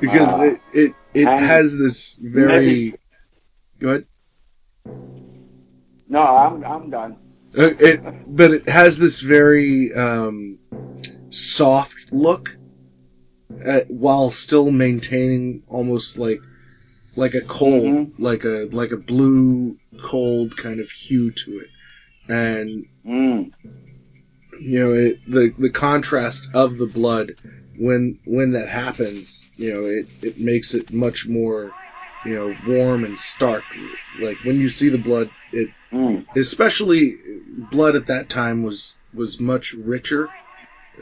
[0.00, 2.66] because uh, it it, it has this very.
[2.66, 2.94] maybe-
[3.78, 4.06] Go ahead.
[6.08, 7.16] No, I'm I'm done.
[7.58, 8.00] Uh, it,
[8.36, 10.58] but it has this very um,
[11.30, 12.56] soft look,
[13.66, 16.40] uh, while still maintaining almost like
[17.16, 18.12] like a cold, Mhm.
[18.18, 21.70] like a like a blue cold kind of hue to it,
[22.28, 23.52] and Mm.
[24.60, 27.32] you know it, the the contrast of the blood
[27.76, 31.74] when when that happens, you know it it makes it much more
[32.22, 33.74] you know warm and stark.
[34.18, 36.24] Like when you see the blood, it Mm.
[36.34, 37.14] especially
[37.70, 40.32] blood at that time was was much richer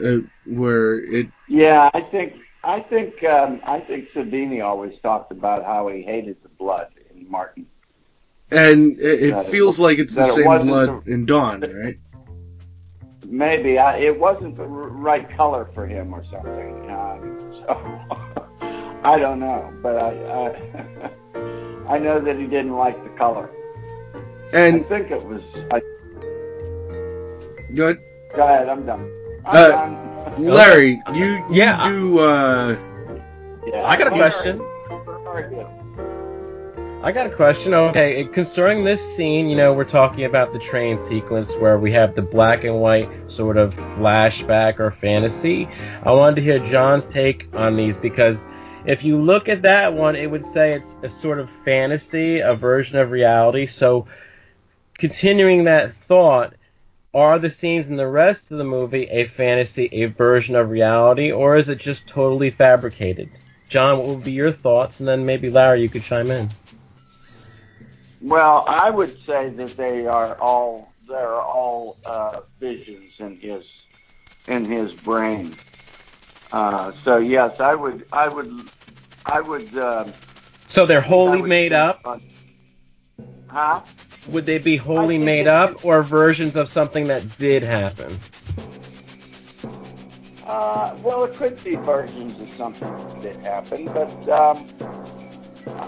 [0.03, 5.65] uh, where it Yeah, I think I think um, I think Savini always talked about
[5.65, 7.65] how he hated the blood in Martin.
[8.51, 11.25] and it, it That it feels like it's the that it same blood the- in
[11.25, 11.97] dawn right
[13.27, 16.91] Maybe I, it wasn't the right color for him or something.
[16.91, 18.47] Um, so
[19.03, 20.09] I don't know, but I,
[21.87, 23.49] I I know that he didn't like the color.
[24.53, 25.41] I and think it was.
[25.71, 25.81] I,
[27.73, 27.97] good
[28.35, 29.09] go ahead, I'm done.
[29.45, 30.10] I'm Uh, done.
[30.37, 31.83] Larry you, you Yeah.
[31.89, 32.75] do uh
[33.65, 33.83] Yeah.
[33.85, 34.61] I got a question.
[37.03, 37.73] I got a question.
[37.73, 42.13] Okay, concerning this scene, you know, we're talking about the train sequence where we have
[42.13, 45.67] the black and white sort of flashback or fantasy.
[46.03, 48.45] I wanted to hear John's take on these because
[48.85, 52.53] if you look at that one, it would say it's a sort of fantasy, a
[52.53, 53.65] version of reality.
[53.65, 54.05] So,
[54.99, 56.53] continuing that thought,
[57.13, 61.31] are the scenes in the rest of the movie a fantasy, a version of reality,
[61.31, 63.29] or is it just totally fabricated?
[63.69, 64.99] John, what would be your thoughts?
[64.99, 66.49] And then maybe Larry, you could chime in.
[68.21, 73.65] Well, I would say that they are all they're all uh, visions in his
[74.47, 75.57] in his brain.
[76.51, 78.51] Uh, so yes, I would I would
[79.25, 79.77] I would.
[79.77, 80.13] Um,
[80.67, 82.05] So they're wholly made up.
[83.47, 83.81] Huh?
[84.29, 88.19] Would they be wholly made up or versions of something that did happen?
[90.45, 94.67] Uh, well, it could be versions of something that happened, but um,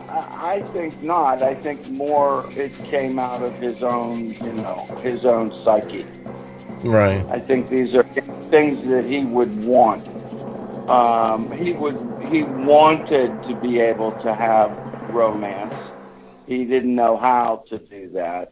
[0.10, 1.44] I, I think not.
[1.44, 6.06] I think more it came out of his own, you know, his own psyche.
[6.84, 7.26] Right.
[7.30, 10.08] I think these are things that he would want.
[10.90, 11.98] Um, he would
[12.30, 14.72] he wanted to be able to have
[15.14, 15.74] romance.
[16.48, 18.52] He didn't know how to do that.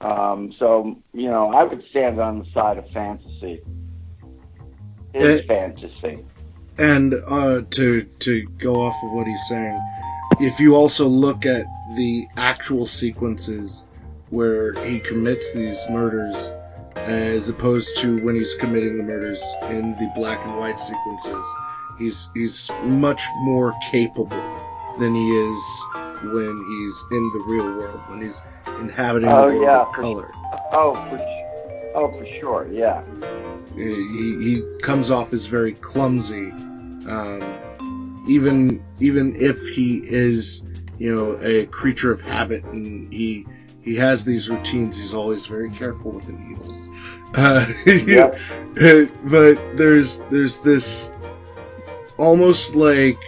[0.00, 3.62] Um, so you know, I would stand on the side of fantasy.
[5.12, 5.42] His Eh.
[5.46, 6.18] fantasy.
[6.78, 9.80] and uh to to go off of what he's saying
[10.40, 11.64] if you also look at
[11.96, 13.88] the actual sequences
[14.28, 16.52] where he commits these murders
[16.96, 21.56] as opposed to when he's committing the murders in the black and white sequences
[21.98, 24.44] he's he's much more capable
[24.98, 25.86] than he is
[26.32, 28.42] when he's in the real world when he's
[28.80, 30.30] inhabiting Oh, the world yeah, of for color
[30.72, 31.18] Oh, for
[31.94, 32.68] oh, for sure.
[32.72, 33.02] Yeah.
[33.76, 36.56] he, he comes off as very clumsy
[37.06, 37.60] um,
[38.28, 40.64] even even if he is
[40.98, 43.46] you know a creature of habit and he
[43.82, 46.90] he has these routines he's always very careful with the needles
[47.34, 48.38] uh, Yep.
[49.24, 51.14] but there's there's this
[52.18, 53.18] almost like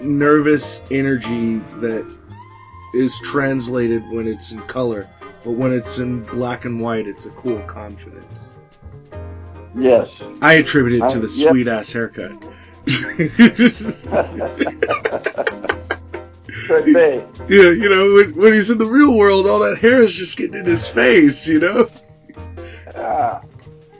[0.00, 2.06] nervous energy that
[2.94, 5.08] is translated when it's in color,
[5.44, 8.58] but when it's in black and white, it's a cool confidence.
[9.76, 10.08] Yes.
[10.40, 12.32] I attribute it to the sweet ass haircut.
[16.66, 16.92] Could be.
[16.92, 20.36] Yeah, you know, when, when he's in the real world, all that hair is just
[20.36, 21.86] getting in his face, you know?
[22.94, 23.40] Yeah.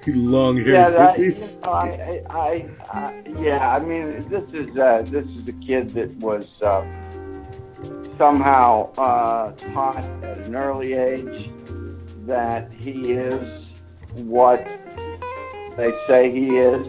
[0.08, 3.74] Long hair Yeah, that, you know, I, I, I, I, yeah.
[3.74, 6.84] I mean, this is uh, this is a kid that was uh,
[8.22, 11.50] somehow uh, taught at an early age
[12.24, 13.66] that he is
[14.14, 14.64] what
[15.76, 16.86] they say he is.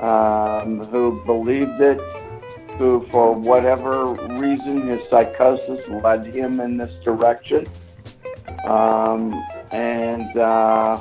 [0.00, 2.00] Um, who believed it?
[2.76, 7.68] Who, for whatever reason, his psychosis led him in this direction.
[8.64, 9.32] Um,
[9.70, 11.00] and uh,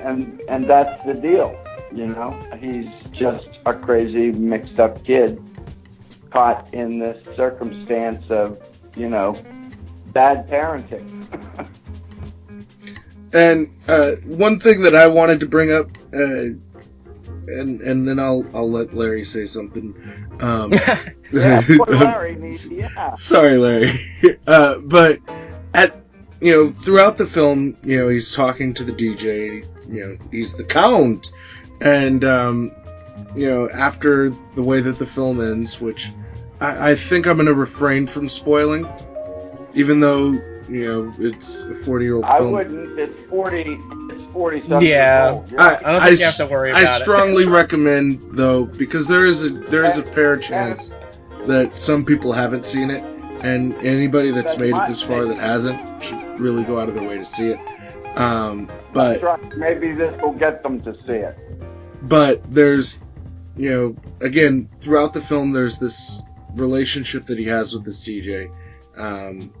[0.00, 1.62] and and that's the deal.
[1.94, 5.42] You know, he's just a crazy, mixed up kid
[6.30, 8.58] caught in this circumstance of,
[8.96, 9.40] you know,
[10.12, 11.24] bad parenting.
[13.32, 18.42] And uh, one thing that I wanted to bring up, uh, and and then I'll
[18.54, 19.94] I'll let Larry say something.
[20.40, 20.72] Um,
[21.32, 22.36] yeah, Larry.
[22.36, 23.14] needs- Yeah.
[23.16, 23.90] Sorry, Larry.
[24.46, 25.18] Uh, but
[25.74, 26.00] at
[26.40, 29.66] you know throughout the film, you know he's talking to the DJ.
[29.92, 31.30] You know he's the count,
[31.82, 32.72] and um,
[33.34, 36.12] you know after the way that the film ends, which
[36.60, 38.86] I, I think I'm going to refrain from spoiling,
[39.74, 40.32] even though
[40.68, 42.48] you know it's a 40 year old film.
[42.48, 42.98] I wouldn't.
[42.98, 43.78] It's forty.
[44.10, 44.82] It's forty something.
[44.82, 45.32] Yeah.
[45.32, 45.60] Years old.
[45.60, 46.88] I, I don't think you have to worry I about it.
[46.88, 50.92] I strongly recommend though because there is a there is a fair chance
[51.46, 53.02] that some people haven't seen it,
[53.42, 56.94] and anybody that's That's made it this far that hasn't should really go out of
[56.94, 57.60] their way to see it.
[58.18, 59.22] Um, but
[59.56, 61.36] Maybe this will get them to see it.
[62.02, 63.02] but there's
[63.58, 66.22] you know again throughout the film there's this
[66.54, 68.50] relationship that he has with this DJ,
[68.96, 69.52] um,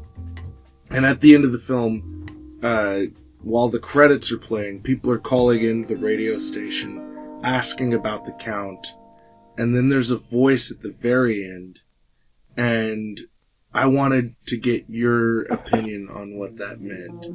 [0.90, 3.00] and at the end of the film, uh,
[3.42, 8.32] while the credits are playing, people are calling in the radio station asking about the
[8.32, 8.94] count,
[9.58, 11.80] and then there's a voice at the very end,
[12.56, 13.20] and
[13.74, 17.26] I wanted to get your opinion on what that meant.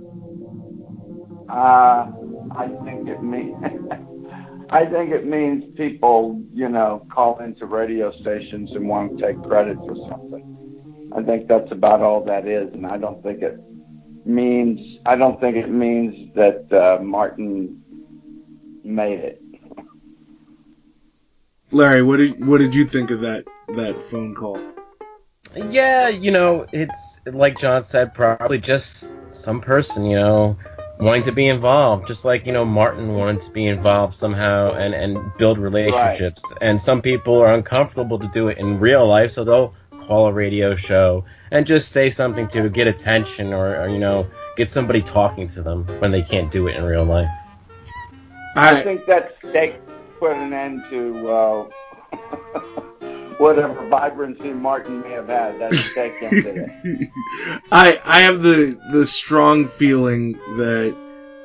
[1.49, 2.11] Uh,
[2.55, 3.55] I think it means.
[4.73, 9.39] I think it means people, you know, call into radio stations and want to take
[9.43, 11.11] credit for something.
[11.15, 13.61] I think that's about all that is, and I don't think it
[14.25, 14.99] means.
[15.05, 17.83] I don't think it means that uh, Martin
[18.83, 19.43] made it.
[21.71, 23.45] Larry, what did what did you think of that
[23.75, 24.59] that phone call?
[25.55, 30.57] Yeah, you know, it's like John said, probably just some person, you know,
[30.99, 34.93] wanting to be involved, just like you know Martin wanted to be involved somehow and
[34.93, 36.41] and build relationships.
[36.61, 39.73] And some people are uncomfortable to do it in real life, so they'll
[40.07, 44.27] call a radio show and just say something to get attention or, or you know
[44.57, 47.29] get somebody talking to them when they can't do it in real life.
[48.55, 49.79] I I think that steak
[50.19, 51.69] put an end to uh,
[53.37, 55.59] whatever vibrancy Martin may have had.
[55.59, 57.09] That steak ended it.
[57.71, 60.95] I I have the the strong feeling that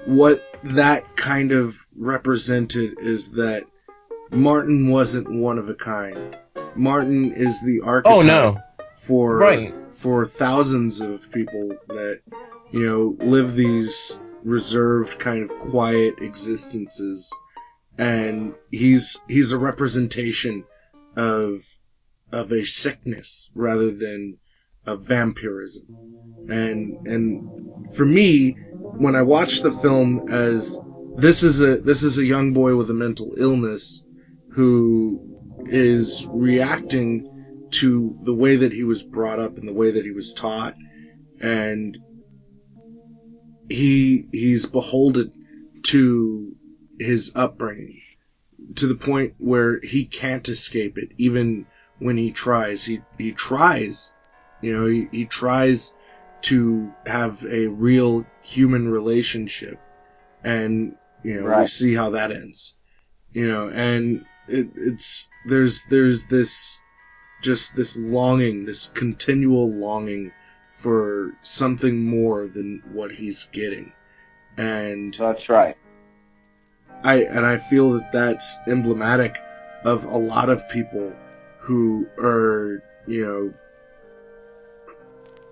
[0.06, 3.64] what that kind of represented is that
[4.30, 6.36] Martin wasn't one of a kind.
[6.74, 8.58] Martin is the archetype Oh no,
[8.94, 9.74] for Right.
[9.92, 12.20] for thousands of people that
[12.70, 17.34] you know live these reserved kind of quiet existences
[17.98, 20.64] and he's he's a representation
[21.18, 21.60] of
[22.32, 24.38] of a sickness rather than
[24.86, 25.86] of vampirism.
[26.48, 28.52] And and for me
[29.04, 30.80] when i watched the film as
[31.16, 34.04] this is a this is a young boy with a mental illness
[34.52, 35.20] who
[35.66, 40.12] is reacting to the way that he was brought up and the way that he
[40.12, 40.74] was taught.
[41.40, 41.98] And
[43.68, 45.32] he he's beholden
[45.84, 46.54] to
[46.98, 48.00] his upbringing
[48.76, 51.66] to the point where he can't escape it even
[51.98, 52.84] when he tries.
[52.84, 54.14] He he tries
[54.60, 55.94] you know he, he tries
[56.40, 59.78] to have a real human relationship.
[60.44, 62.76] And you know we see how that ends.
[63.32, 66.80] You know and it, it's there's there's this
[67.42, 70.32] just this longing this continual longing
[70.70, 73.92] for something more than what he's getting.
[74.56, 75.76] And That's right.
[77.04, 79.38] I and I feel that that's emblematic
[79.84, 81.12] of a lot of people
[81.58, 83.52] who are, you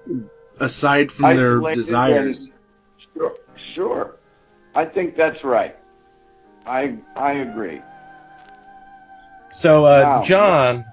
[0.09, 0.25] know,
[0.61, 2.47] aside from their desires.
[2.47, 2.53] and-
[3.15, 3.35] Sure,
[3.75, 4.17] sure.
[4.75, 5.75] I think that's right.
[6.67, 7.81] I I agree.
[9.53, 10.23] So, uh, Wow.
[10.25, 10.85] John,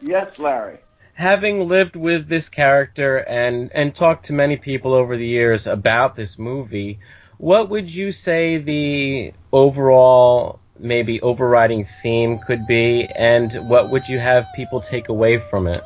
[0.00, 0.78] Yes, Larry.
[1.14, 6.16] having lived with this character and and talked to many people over the years about
[6.16, 6.98] this movie,
[7.42, 14.20] what would you say the overall maybe overriding theme could be, and what would you
[14.20, 15.82] have people take away from it,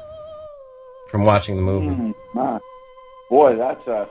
[1.11, 2.13] from watching the movie?
[2.35, 2.61] Mm.
[3.31, 4.07] Boy, that's a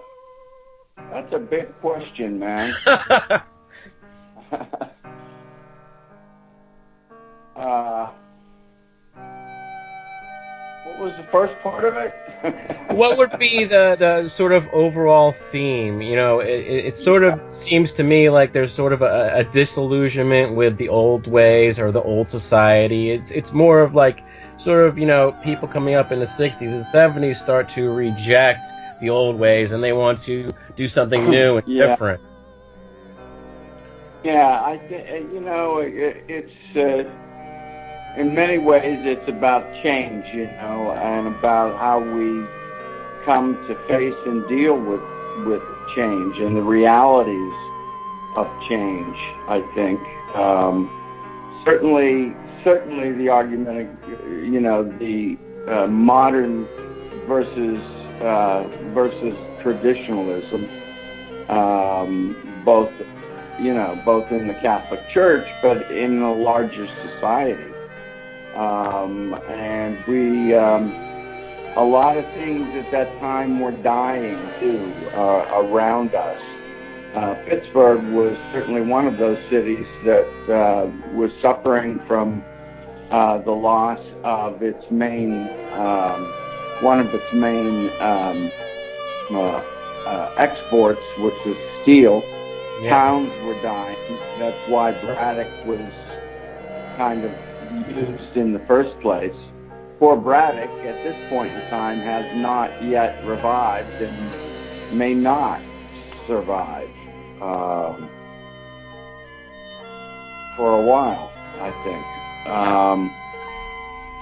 [1.12, 2.74] that's a big question, man.
[11.16, 12.14] was the first part of it?
[12.92, 16.02] what would be the, the sort of overall theme?
[16.02, 19.44] You know, it, it, sort of seems to me like there's sort of a, a,
[19.44, 23.12] disillusionment with the old ways or the old society.
[23.12, 24.24] It's it's more of like
[24.58, 28.68] sort of you know people coming up in the 60s and 70s start to reject
[29.02, 31.88] the old ways and they want to do something new and yeah.
[31.88, 32.22] different.
[34.24, 34.74] Yeah, I
[35.32, 36.76] you know it, it's.
[36.76, 37.10] Uh,
[38.18, 42.46] in many ways, it's about change, you know, and about how we
[43.26, 45.02] come to face and deal with
[45.46, 45.62] with
[45.96, 47.54] change and the realities
[48.36, 49.16] of change.
[49.48, 50.00] I think
[50.36, 50.90] um,
[51.66, 54.00] certainly, certainly the argument,
[54.30, 55.38] you know, the
[55.68, 56.66] uh, modern
[57.28, 57.80] versus
[58.22, 58.64] uh,
[58.94, 60.70] versus traditionalism,
[61.50, 62.92] um, both
[63.60, 67.75] you know, both in the Catholic Church, but in the larger society.
[68.56, 70.92] Um, and we, um,
[71.76, 76.42] a lot of things at that time were dying too uh, around us.
[77.14, 82.44] Uh, Pittsburgh was certainly one of those cities that uh, was suffering from
[83.12, 86.26] uh, the loss of its main, um,
[86.82, 88.52] one of its main um,
[89.32, 89.64] uh,
[90.06, 92.24] uh, exports, which was steel.
[92.82, 92.90] Yeah.
[92.90, 93.98] Towns were dying.
[94.40, 95.80] That's why Braddock was
[96.98, 97.32] kind of
[97.90, 99.36] used in the first place.
[100.00, 105.62] Poor Braddock, at this point in time, has not yet revived and may not
[106.28, 106.90] survive
[107.42, 108.10] um,
[110.58, 112.48] for a while, I think.
[112.54, 113.12] Um,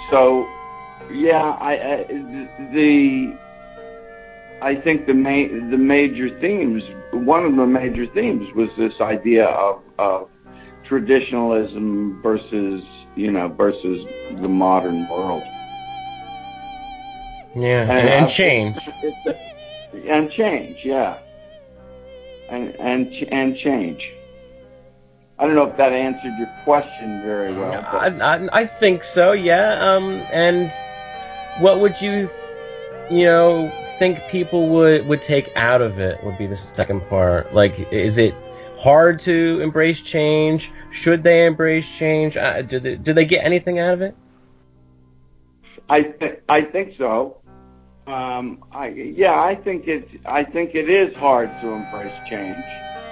[0.10, 0.48] so,
[1.12, 2.04] yeah, I, I
[2.74, 3.38] the
[4.62, 6.84] I think the main the major themes
[7.14, 10.30] one of the major themes was this idea of, of
[10.84, 12.84] traditionalism versus
[13.16, 14.06] you know, versus
[14.42, 15.44] the modern world.
[17.56, 18.90] Yeah, and, and, and change.
[20.08, 21.20] and change, yeah.
[22.50, 24.12] And and and change.
[25.40, 27.74] I don't know if that answered your question very well.
[27.74, 29.74] I, I, I think so, yeah.
[29.84, 30.72] Um, and
[31.62, 32.30] what would you,
[33.10, 36.24] you know, think people would would take out of it?
[36.24, 37.54] Would be the second part.
[37.54, 38.36] Like, is it
[38.84, 40.72] hard to embrace change?
[40.92, 42.36] Should they embrace change?
[42.36, 44.16] Uh, do they do they get anything out of it?
[45.90, 47.38] I th- I think so.
[48.08, 52.58] Um, I yeah, I think it I think it is hard to embrace change,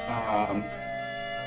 [0.07, 0.61] um,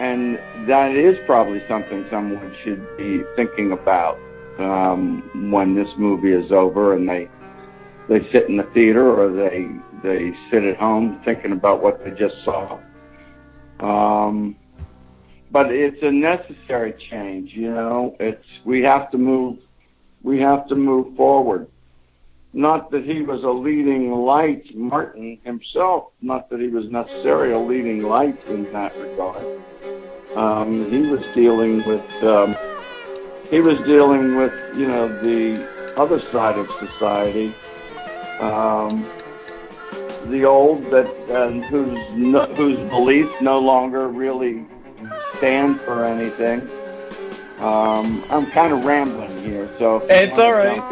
[0.01, 4.19] and that is probably something someone should be thinking about
[4.59, 7.29] um, when this movie is over and they
[8.09, 9.69] they sit in the theater or they
[10.03, 12.79] they sit at home thinking about what they just saw.
[13.81, 14.57] Um,
[15.51, 17.53] but it's a necessary change.
[17.53, 19.59] You know, it's we have to move.
[20.23, 21.69] We have to move forward.
[22.53, 26.13] Not that he was a leading light, Martin himself.
[26.23, 29.61] Not that he was necessarily a leading light in that regard.
[30.37, 32.25] Um, he was dealing with.
[32.25, 32.57] Um,
[33.51, 37.55] he was dealing with, you know, the other side of society.
[38.41, 39.09] Um,
[40.31, 44.65] the old that uh, whose no, whose beliefs no longer really
[45.37, 46.61] stand for anything.
[47.59, 50.83] Um, I'm kind of rambling here, so it's all right.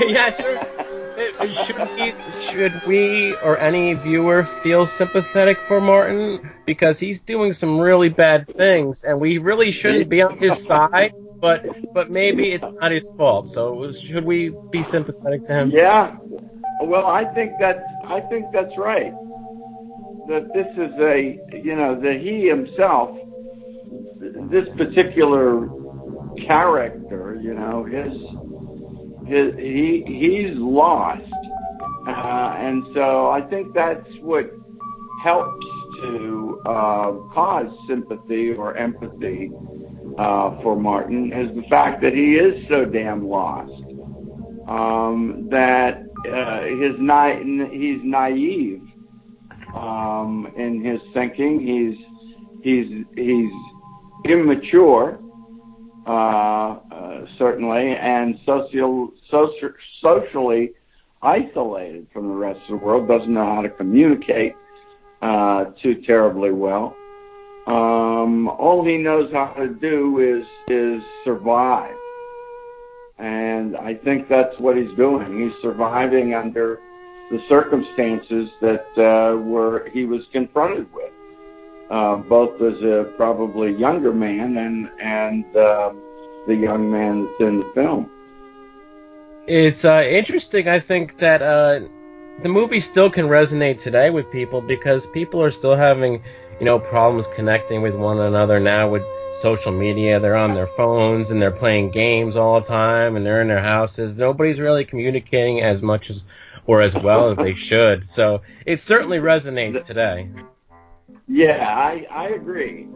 [0.08, 1.64] yeah, sure.
[1.64, 7.78] should we, should we or any viewer feel sympathetic for Martin because he's doing some
[7.78, 11.12] really bad things, and we really shouldn't be on his side.
[11.40, 13.48] But but maybe it's not his fault.
[13.48, 15.70] So should we be sympathetic to him?
[15.70, 16.16] Yeah.
[16.80, 19.12] Well, I think that's I think that's right.
[20.28, 23.16] That this is a you know that he himself,
[24.50, 25.68] this particular
[26.46, 28.12] character, you know, his
[29.26, 31.22] his he he's lost,
[32.06, 34.50] uh, and so I think that's what
[35.22, 35.66] helps
[36.02, 39.50] to uh, cause sympathy or empathy
[40.18, 43.72] uh, for Martin is the fact that he is so damn lost
[44.68, 48.82] um, that uh, his na- he's naive
[49.74, 51.60] um, in his thinking.
[51.60, 51.96] He's
[52.62, 53.50] he's he's
[54.24, 55.18] immature,
[56.06, 59.70] uh, uh, certainly, and social, social
[60.02, 60.72] socially
[61.22, 64.54] isolated from the rest of the world, doesn't know how to communicate
[65.22, 66.94] uh, too terribly well.
[67.66, 71.96] Um, all he knows how to do is is survive,
[73.18, 75.40] and I think that's what he's doing.
[75.40, 76.80] He's surviving under
[77.30, 81.12] the circumstances that uh, were he was confronted with,
[81.90, 85.92] uh, both as a probably younger man and and uh,
[86.46, 88.10] the young man that's in the film.
[89.46, 90.68] It's uh, interesting.
[90.68, 91.80] I think that uh,
[92.42, 96.22] the movie still can resonate today with people because people are still having,
[96.58, 99.02] you know, problems connecting with one another now with
[99.40, 100.20] social media.
[100.20, 103.62] They're on their phones and they're playing games all the time and they're in their
[103.62, 104.16] houses.
[104.16, 106.24] Nobody's really communicating as much as
[106.66, 108.08] or as well as they should.
[108.08, 110.28] So it certainly resonates today.
[111.28, 112.86] Yeah, I I agree.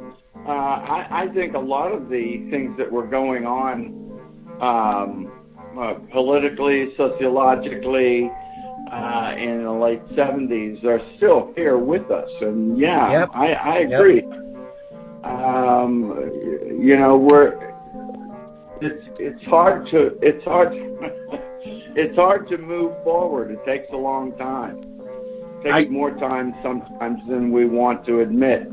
[0.46, 3.86] Uh, I I think a lot of the things that were going on
[4.60, 5.32] um,
[5.78, 8.30] uh, politically, sociologically.
[8.90, 13.30] Uh, in the late 70s are still here with us, and yeah, Yep.
[13.34, 14.22] I, I agree.
[15.24, 16.30] Um,
[16.80, 17.68] you know, we're
[18.80, 20.72] it's it's hard to it's hard
[21.96, 23.50] it's hard to move forward.
[23.50, 24.78] It takes a long time.
[24.78, 28.70] It takes I- more time sometimes than we want to admit.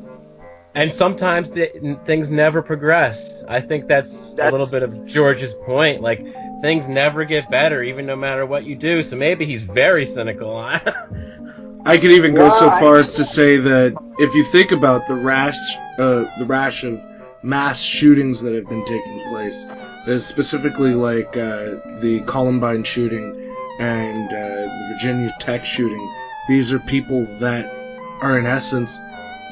[0.76, 3.44] And sometimes the, things never progress.
[3.48, 6.02] I think that's, a little bit of George's point.
[6.02, 6.22] Like
[6.62, 9.02] things never get better, even no matter what you do.
[9.02, 10.58] So maybe he's very cynical.
[11.86, 14.72] I could even go so Well, I- far as to say that if you think
[14.72, 15.58] about the rash,
[16.00, 17.00] uh, the rash of
[17.44, 19.68] mass shootings that have been taking place,
[20.18, 26.12] specifically like uh, the Columbine shooting and uh, the Virginia Tech shooting,
[26.48, 27.66] these are people that
[28.22, 29.00] are in essence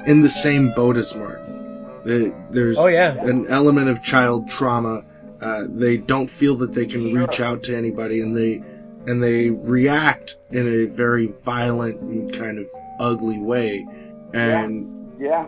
[0.08, 1.86] in the same boat as Martin.
[2.04, 3.14] They- There's oh yeah.
[3.24, 5.04] an element of child trauma.
[5.42, 8.64] Uh, they don't feel that they can reach out to anybody, and they
[9.08, 12.68] and they react in a very violent and kind of
[13.00, 13.86] ugly way.
[14.34, 14.90] And
[15.20, 15.48] Yeah.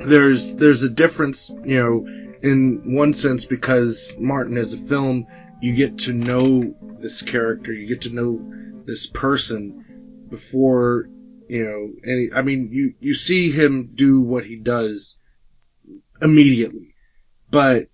[0.00, 2.06] there's there's a difference, you know,
[2.42, 5.26] in one sense because Martin as a film,
[5.60, 8.40] you get to know this character, you get to know
[8.86, 11.08] this person before
[11.48, 12.28] you know any.
[12.34, 15.18] I mean, you you see him do what he does
[16.22, 16.94] immediately,
[17.50, 17.88] but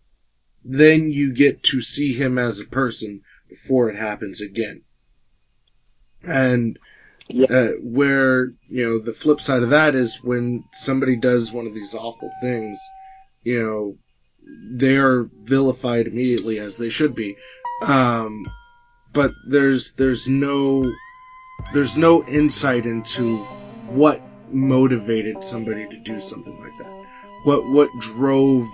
[0.65, 4.83] then you get to see him as a person before it happens again.
[6.23, 6.79] And
[7.49, 11.75] uh, where you know the flip side of that is when somebody does one of
[11.75, 12.81] these awful things,
[13.43, 13.97] you know,
[14.71, 17.37] they are vilified immediately as they should be.
[17.83, 18.45] Um,
[19.13, 20.85] but there's there's no
[21.73, 23.39] there's no insight into
[23.89, 24.21] what
[24.51, 27.07] motivated somebody to do something like that.
[27.45, 28.65] What what drove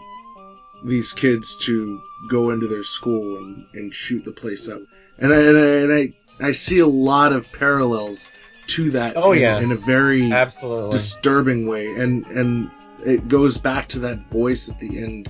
[0.85, 4.81] these kids to go into their school and, and shoot the place up.
[5.19, 6.13] And I, and I, and I
[6.49, 8.31] I see a lot of parallels
[8.69, 9.61] to that Oh, in, yeah.
[9.61, 10.91] in a very Absolutely.
[10.93, 12.71] disturbing way and and
[13.05, 15.29] it goes back to that voice at the end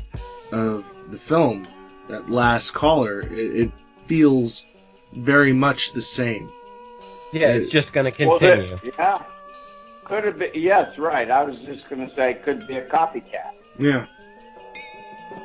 [0.53, 1.67] of the film
[2.09, 3.73] that last caller it, it
[4.07, 4.67] feels
[5.15, 6.49] very much the same
[7.33, 8.77] yeah, it's just going to Well, continue.
[8.77, 9.23] that- yeah.
[10.05, 10.51] Could have been.
[10.55, 11.31] Yes, right.
[11.31, 13.53] I was just going to say, could be a copycat.
[13.79, 14.05] yeah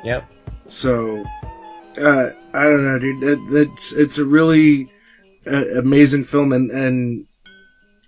[0.04, 0.24] Yep.
[0.68, 1.24] so
[2.00, 4.86] uh i don't know dude it, it's it's a really
[5.46, 7.26] uh, amazing film and and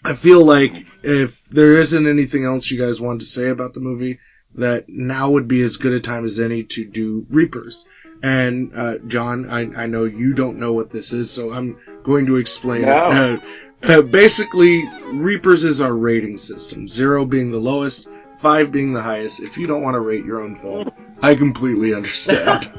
[0.04, 3.80] i feel like if there isn't anything else you guys want to say about the
[3.80, 4.18] movie
[4.54, 7.88] that now would be as good a time as any to do reapers
[8.22, 12.26] and uh, john I, I know you don't know what this is so i'm going
[12.26, 13.06] to explain No.
[13.10, 13.40] it
[13.88, 18.08] uh, uh, basically reapers is our rating system zero being the lowest
[18.40, 20.90] five being the highest if you don't want to rate your own film
[21.22, 22.72] i completely understand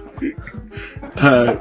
[1.18, 1.56] uh,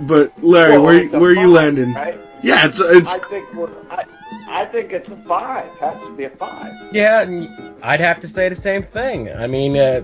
[0.00, 2.20] but larry Well, where, where are you landing Right?
[2.42, 3.70] yeah it's it's I think we're.
[3.90, 4.04] I,
[4.48, 5.70] I think it's a five.
[5.78, 6.72] Has to be a five.
[6.92, 7.46] Yeah,
[7.82, 9.30] I'd have to say the same thing.
[9.30, 10.02] I mean, uh,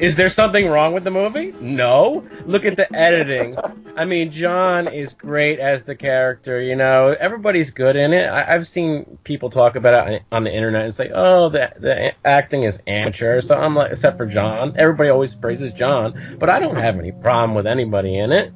[0.00, 1.54] is there something wrong with the movie?
[1.60, 2.26] No.
[2.46, 3.56] Look at the editing.
[3.96, 6.60] I mean, John is great as the character.
[6.60, 8.26] You know, everybody's good in it.
[8.26, 12.14] I, I've seen people talk about it on the internet and say, "Oh, the the
[12.26, 16.58] acting is amateur." So I'm like, except for John, everybody always praises John, but I
[16.58, 18.52] don't have any problem with anybody in it.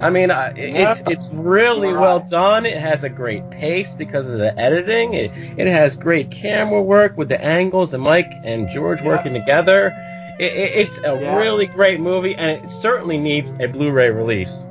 [0.00, 2.66] I mean, I, it's it's really well done.
[2.66, 5.14] It has a great pace because of the editing.
[5.14, 9.92] It, it has great camera work with the angles and Mike and George working together.
[10.38, 11.36] It, it, it's a Yeah.
[11.36, 14.66] really great movie, and it certainly needs a Blu-ray release.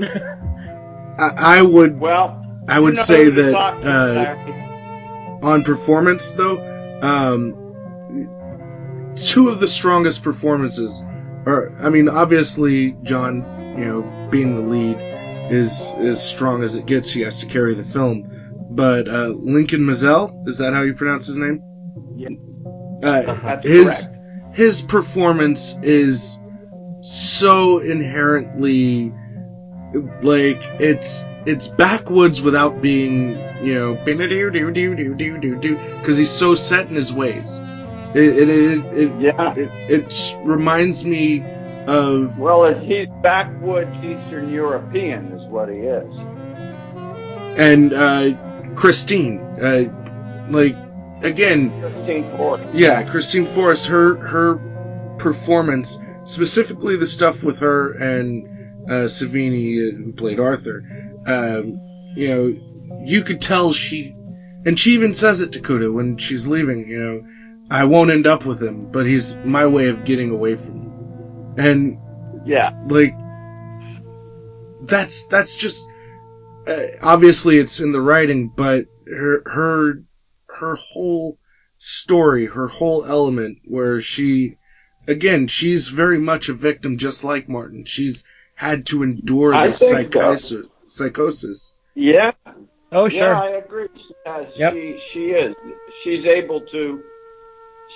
[1.18, 4.36] I, I would Well, I would say that uh,
[5.46, 6.58] on performance though
[7.02, 7.54] um
[9.14, 11.04] two of the strongest performances
[11.46, 13.42] are i mean obviously john
[13.78, 14.96] you know being the lead
[15.52, 17.12] is as strong as it gets.
[17.12, 18.24] He has to carry the film.
[18.70, 21.62] But uh, Lincoln Maazel, is that how you pronounce his name?
[22.16, 22.28] Yeah.
[23.02, 24.56] Uh, That's his correct.
[24.56, 26.38] his performance is
[27.02, 29.12] so inherently
[30.22, 37.60] like it's it's backwoods without being you know because he's so set in his ways.
[38.14, 39.54] It it it, it, Yeah.
[39.54, 41.44] it, it reminds me
[41.86, 46.06] of Well, he's backwoods Eastern European, is what he is.
[47.58, 48.34] and uh,
[48.74, 49.84] Christine, uh,
[50.50, 50.76] like
[51.22, 52.60] again, Christine Ford.
[52.74, 54.56] yeah, Christine Forrest, her her
[55.18, 58.46] performance, specifically the stuff with her and
[58.90, 60.82] uh, Savini, uh, who played Arthur,
[61.26, 61.80] um,
[62.14, 62.54] you know,
[63.04, 64.14] you could tell she,
[64.64, 67.26] and she even says it to Cuda when she's leaving, you know,
[67.70, 70.95] I won't end up with him, but he's my way of getting away from him,
[71.58, 71.98] and
[72.44, 72.70] Yeah.
[72.88, 73.14] like
[74.82, 75.88] that's that's just
[76.66, 80.02] uh, obviously it's in the writing but her her
[80.48, 81.38] her whole
[81.78, 84.56] story her whole element where she
[85.08, 90.12] again she's very much a victim just like martin she's had to endure this think
[90.12, 90.20] so.
[90.20, 92.32] psychosis psychosis Yeah.
[92.92, 93.18] Oh, sure.
[93.18, 93.34] Yeah, sure.
[93.34, 93.88] I agree.
[94.24, 94.72] Yes, Yep.
[94.74, 95.54] she she is.
[96.04, 97.02] She's able to.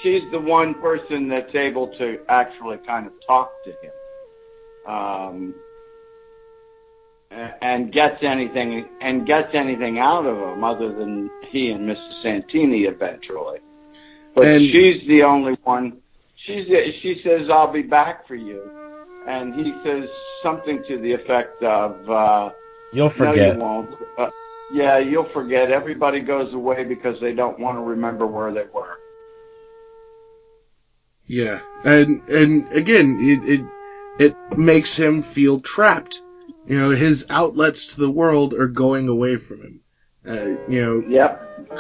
[0.03, 3.93] She's the one person that's able to actually kind of talk to him,
[4.87, 5.55] um,
[7.61, 12.23] and gets anything and gets anything out of him other than he and Mrs.
[12.23, 13.59] Santini eventually.
[14.35, 15.99] But And- she's the only one.
[16.37, 16.67] She's
[17.01, 18.63] she says I'll be back for you,
[19.27, 20.09] and he says
[20.43, 22.11] something to the effect of.
[22.11, 22.51] Uh,
[22.93, 23.55] You'll no, forget.
[23.55, 23.95] you won't.
[24.19, 24.31] Uh,
[24.73, 25.71] yeah, you'll forget.
[25.71, 28.99] Everybody goes away because they don't want to remember where they were.
[31.39, 33.63] Yeah and and again it it,
[34.27, 36.21] it makes him feel trapped
[36.67, 39.81] you know his outlets to the world are going away from him
[40.27, 41.31] uh, you know Yep.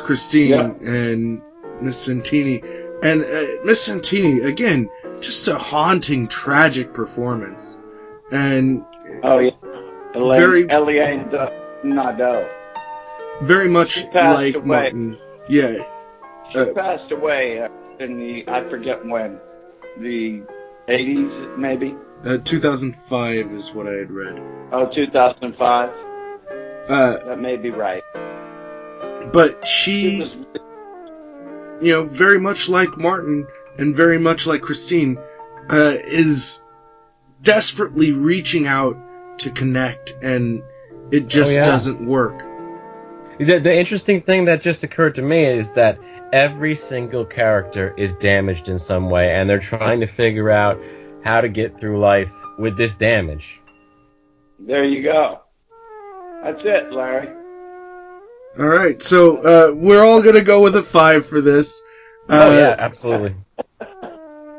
[0.06, 0.70] Christine Yeah.
[0.98, 1.42] and
[1.82, 2.62] Miss Santini.
[3.02, 4.88] And uh, Miss Santini, again,
[5.20, 7.80] just a haunting, tragic performance.
[8.32, 8.84] And
[9.22, 9.50] Oh yeah.
[10.14, 12.46] Elaine, Very- Eliane D- Nadeau.
[13.42, 14.64] very much like away.
[14.64, 15.18] Martin.
[15.48, 15.74] Yeah.
[16.52, 17.68] She Uh, passed away uh,
[18.00, 19.38] in the I forget when,
[19.98, 20.42] the
[20.88, 21.94] 80s maybe.
[22.24, 24.38] Uh, 2005 is what I had read.
[24.72, 25.90] Oh, 2005.
[26.88, 28.02] Uh, That may be right.
[29.32, 30.44] but she,
[31.80, 33.46] you know, very much like Martin
[33.78, 35.18] and very much like Christine,
[35.70, 36.62] uh, is
[37.42, 38.96] desperately reaching out
[39.38, 40.62] to connect, and
[41.10, 41.64] it just Oh, yeah.
[41.64, 42.38] doesn't work.
[43.38, 45.98] The, the interesting thing that just occurred to me is that
[46.32, 50.78] every single character is damaged in some way, and they're trying to figure out
[51.24, 53.60] how to get through life with this damage.
[54.58, 55.40] There you go.
[56.42, 57.28] That's it, Larry.
[58.58, 61.82] All right, so uh, we're all gonna go with a five for this.
[62.28, 63.34] Uh, oh yeah, absolutely.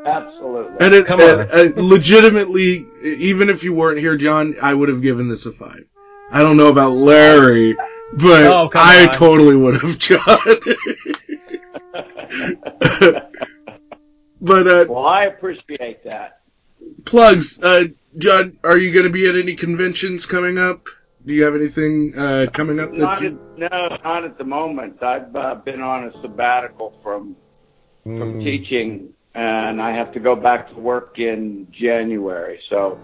[0.03, 0.77] Absolutely.
[0.83, 1.49] and it, Come and, on.
[1.51, 5.87] uh, legitimately, even if you weren't here, John, I would have given this a five.
[6.31, 7.75] I don't know about Larry,
[8.13, 9.13] but Oh, I on.
[9.13, 10.19] totally would have, John.
[14.41, 16.41] but uh, well, I appreciate that.
[17.05, 17.85] plugs, uh,
[18.17, 20.87] John, are you going to be at any conventions coming up?
[21.25, 23.27] Do you have anything uh, coming up that Not you?
[23.27, 25.03] at, no, not at the moment.
[25.03, 27.35] I've uh, been on a sabbatical from
[28.03, 28.43] from Mm.
[28.43, 32.59] teaching, and I have to go back to work in January.
[32.67, 32.97] So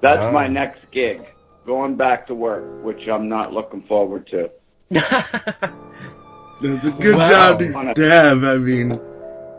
[0.00, 0.32] that's Oh.
[0.32, 1.20] my next gig,
[1.64, 4.50] going back to work, which I'm not looking forward to.
[6.62, 7.28] It's a good Wow.
[7.30, 8.44] job to, to have.
[8.44, 8.90] I mean,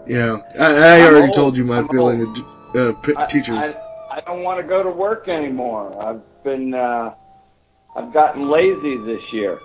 [0.05, 1.33] you know, I, I already old.
[1.33, 2.37] told you my I'm feeling old.
[2.75, 3.75] of uh, p- I, teachers.
[4.11, 5.95] I, I don't want to go to work anymore.
[6.01, 7.13] I've been uh,
[7.95, 9.59] I've gotten lazy this year.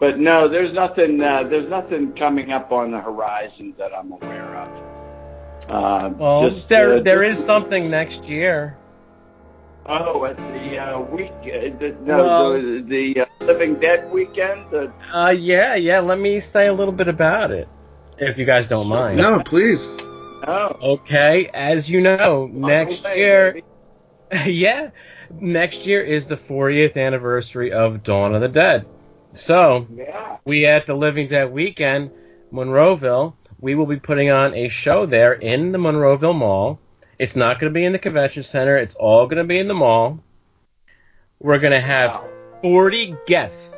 [0.00, 1.20] But no, there's nothing.
[1.22, 5.70] Uh, there's nothing coming up on the horizon that I'm aware of.
[5.70, 8.76] Uh, well, just, there uh, there something next year.
[9.86, 11.30] Oh, at the uh, week.
[11.42, 12.84] Uh, the, no, Well- the,
[13.14, 14.64] the uh, Living Dead weekend.
[14.70, 16.00] The, Uh, yeah, yeah.
[16.00, 17.68] Let me say a little bit about it,
[18.18, 19.18] if you guys don't mind.
[19.18, 19.96] No, please.
[20.46, 23.62] oh, Okay, as you know, next away, year,
[24.32, 24.50] baby.
[24.52, 24.90] yeah,
[25.40, 28.86] next year is the 40th anniversary of Dawn of the Dead.
[29.34, 30.38] So Yeah.
[30.44, 32.10] we at the Living Dead weekend,
[32.52, 36.78] Monroeville, we will be putting on a show there in the Monroeville Mall.
[37.18, 38.76] It's not going to be in the convention center.
[38.76, 40.18] It's all going to be in the mall.
[41.40, 42.28] We're going to have Wow.
[42.64, 43.76] 40 guests,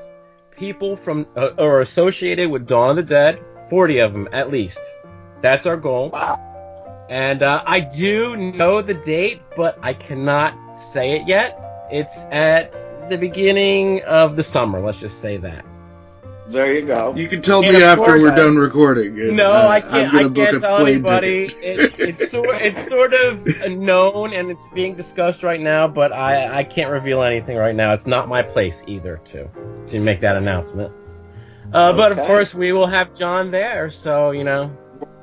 [0.57, 4.79] people from uh, or associated with Dawn of the Dead, 40 of them at least.
[5.43, 6.11] That's our goal.
[6.11, 6.39] Wow.
[7.11, 11.59] And uh, I do know the date, but I cannot say it yet.
[11.91, 14.81] It's at the beginning of the summer.
[14.81, 15.65] Let's just say that.
[16.49, 17.13] There you go.
[17.17, 19.19] You can tell And me after we're I- done recording.
[19.21, 20.13] and, No, uh, I I'm can't.
[20.13, 21.47] gonna I can't tell anybody.
[21.49, 21.99] ticket.
[21.99, 26.59] It's, it's sort it's sort of known and it's being discussed right now, but I
[26.59, 27.93] I can't reveal anything right now.
[27.95, 29.49] It's not my place either to
[29.89, 30.93] to make that announcement.
[31.73, 34.71] Uh, But of course, we will have John there, so you know.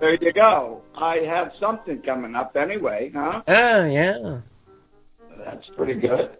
[0.01, 0.81] There you go.
[0.95, 3.41] I have something coming up anyway, huh?
[3.47, 4.39] Ah, yeah.
[5.45, 6.31] That's pretty good.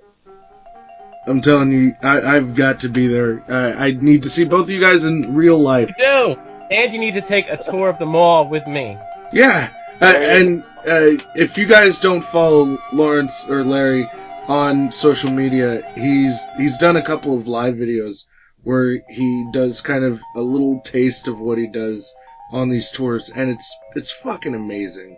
[1.26, 3.41] I'm telling you, I, I've got to be there.
[3.47, 5.89] I, I need to see both of you guys in real life.
[5.97, 8.97] You do, and you need to take a tour of the mall with me.
[9.32, 9.69] Yeah,
[10.01, 14.09] uh, and uh, if you guys don't follow Lawrence or Larry
[14.47, 18.26] on social media, he's he's done a couple of live videos
[18.63, 22.13] where he does kind of a little taste of what he does
[22.51, 25.17] on these tours, and it's it's fucking amazing.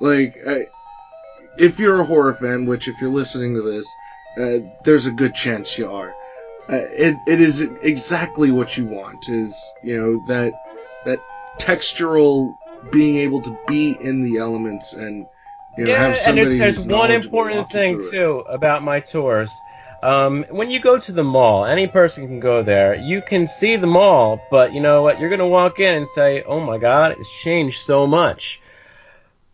[0.00, 0.60] Like, uh,
[1.58, 3.90] if you're a horror fan, which if you're listening to this,
[4.36, 6.14] uh, there's a good chance you are.
[6.68, 9.28] Uh, it it is exactly what you want.
[9.28, 10.52] Is you know that
[11.04, 11.20] that
[11.58, 12.56] textural
[12.90, 15.26] being able to be in the elements and
[15.76, 19.50] you know yeah, have and somebody there's, there's one important thing too about my tours.
[20.02, 22.94] Um, when you go to the mall, any person can go there.
[22.94, 25.18] You can see the mall, but you know what?
[25.18, 28.60] You're gonna walk in and say, "Oh my God, it's changed so much."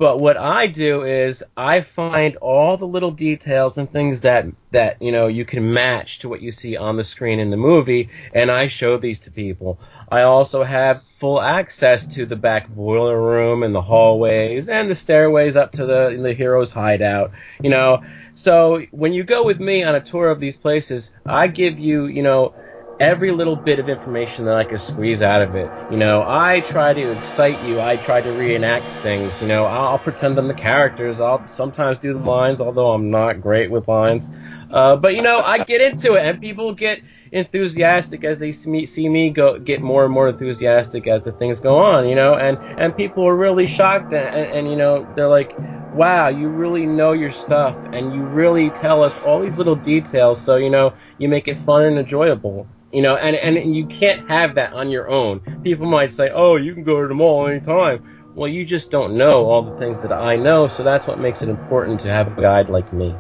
[0.02, 5.00] But what I do is I find all the little details and things that that
[5.00, 8.10] you know you can match to what you see on the screen in the movie,
[8.34, 9.78] and I show these to people.
[10.10, 14.96] I also have full access to the back boiler room and the hallways and the
[14.96, 17.30] stairways up to the the hero's hideout.
[17.62, 18.02] You know,
[18.34, 22.06] so when you go with me on a tour of these places, I give you
[22.06, 22.56] you know
[23.00, 25.74] every little bit of information that I can squeeze out of it.
[25.88, 27.80] You know, I try to excite you.
[27.80, 29.40] I try to reenact things.
[29.40, 31.20] You know, I'll pretend I'm the characters.
[31.20, 34.30] I'll sometimes do the lines, although I'm not great with lines.
[34.70, 37.00] Uh, but you know, I get into it, and people get
[37.32, 41.32] enthusiastic as they see me, see me go get more and more enthusiastic as the
[41.32, 42.08] things go on.
[42.08, 45.56] You know, and and people are really shocked, and, and, and you know, they're like,
[45.90, 50.42] "Wow, you really know your stuff, and you really tell us all these little details."
[50.44, 52.68] So you know, you make it fun and enjoyable.
[52.92, 55.40] You know, and, and you can't have that on your own.
[55.62, 58.32] People might say, oh, you can go to the mall anytime.
[58.34, 61.40] Well, you just don't know all the things that I know, so that's what makes
[61.42, 63.14] it important to have a guide like me.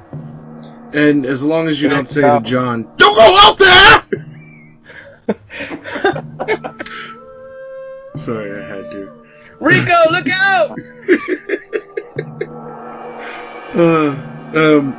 [0.92, 3.58] And as long as you don't say to John, "Don't go out
[6.46, 6.76] there,"
[8.16, 9.10] sorry, I had to.
[9.58, 10.78] Rico, look out!
[13.74, 14.10] Uh,
[14.54, 14.92] um,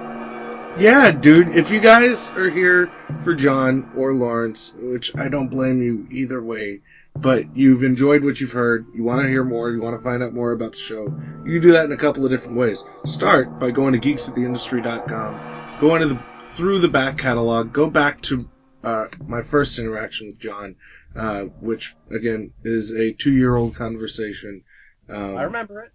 [0.78, 1.50] yeah, dude.
[1.50, 2.92] If you guys are here
[3.24, 6.82] for John or Lawrence, which I don't blame you either way,
[7.16, 10.24] but you've enjoyed what you've heard, you want to hear more, you want to find
[10.24, 11.04] out more about the show,
[11.46, 12.84] you can do that in a couple of different ways.
[13.06, 18.50] Start by going to geeksattheindustry.com, go into the through the back catalog, go back to
[18.84, 20.76] uh, my first interaction with John,
[21.16, 24.64] uh, which again is a two-year-old conversation.
[25.08, 25.92] Um, I remember it.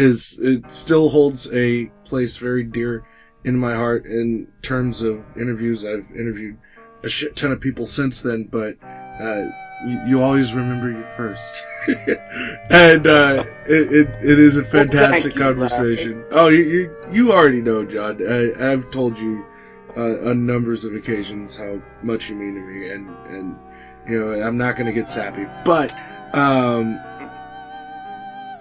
[0.00, 3.04] is it still holds a place very dear
[3.44, 5.86] in my heart in terms of interviews.
[5.86, 6.58] I've interviewed
[7.02, 9.48] a shit ton of people since then, but uh,
[9.86, 11.64] you, you always remember you first,
[12.70, 16.24] and uh, it, it it is a fantastic conversation.
[16.30, 18.20] Oh, you, you you already know, John.
[18.26, 19.44] I, I've told you
[19.96, 23.58] uh, on numbers of occasions how much you mean to me, and and
[24.06, 25.94] you know I'm not going to get sappy, but.
[26.32, 27.00] Um,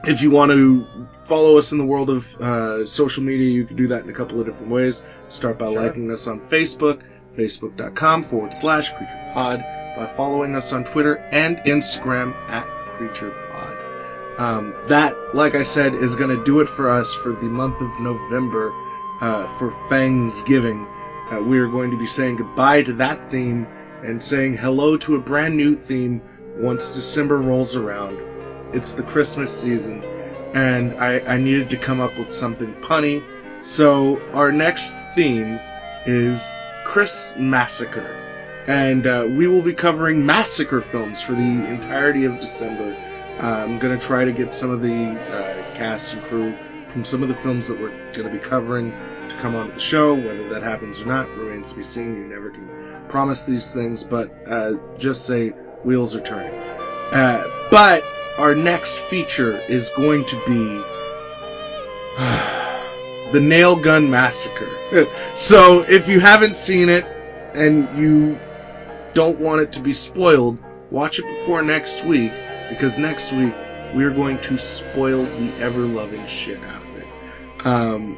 [0.06, 3.76] if you want to follow us in the world of uh, social media, you can
[3.76, 5.06] do that in a couple of different ways.
[5.30, 5.82] Start by Sure.
[5.82, 7.02] liking us on Facebook,
[7.36, 14.40] facebook.com forward slash creaturepod, by following us on Twitter and Instagram at creaturepod.
[14.40, 17.82] Um, that, like I said, is going to do it for us for the month
[17.82, 18.72] of November
[19.20, 20.88] uh, for Thanksgiving.
[21.30, 23.68] Uh, we are going to be saying goodbye to that theme
[24.02, 26.22] and saying hello to a brand new theme
[26.56, 28.18] once December rolls around.
[28.72, 30.04] It's the Christmas season,
[30.54, 33.24] and I, I needed to come up with something punny.
[33.62, 35.60] So our next theme
[36.06, 36.52] is
[36.86, 38.16] Chris Massacre,
[38.68, 42.96] and uh, we will be covering massacre films for the entirety of December.
[43.40, 46.56] Uh, I'm gonna try to get some of the uh, cast and crew
[46.86, 48.92] from some of the films that we're gonna be covering
[49.30, 50.14] to come onto the show.
[50.14, 52.16] Whether that happens or not remains to be seen.
[52.16, 52.70] You never can
[53.08, 55.50] promise these things, but uh, just say
[55.84, 56.54] wheels are turning.
[57.12, 58.04] Uh, but
[58.40, 60.82] our next feature is going to be
[63.34, 64.70] the Nail Gun Massacre.
[65.36, 67.06] so if you haven't seen it
[67.54, 68.40] and you
[69.14, 70.58] don't want it to be spoiled,
[70.90, 72.32] watch it before next week
[72.70, 73.54] because next week
[73.94, 77.66] we are going to spoil the ever loving shit out of it.
[77.66, 78.18] Um,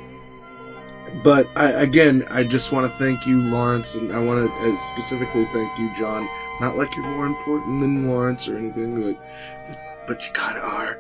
[1.24, 4.78] but I, again, I just want to thank you, Lawrence, and I want to uh,
[4.78, 6.30] specifically thank you, John.
[6.60, 11.00] Not like you're more important than Lawrence or anything, but but you kind of are.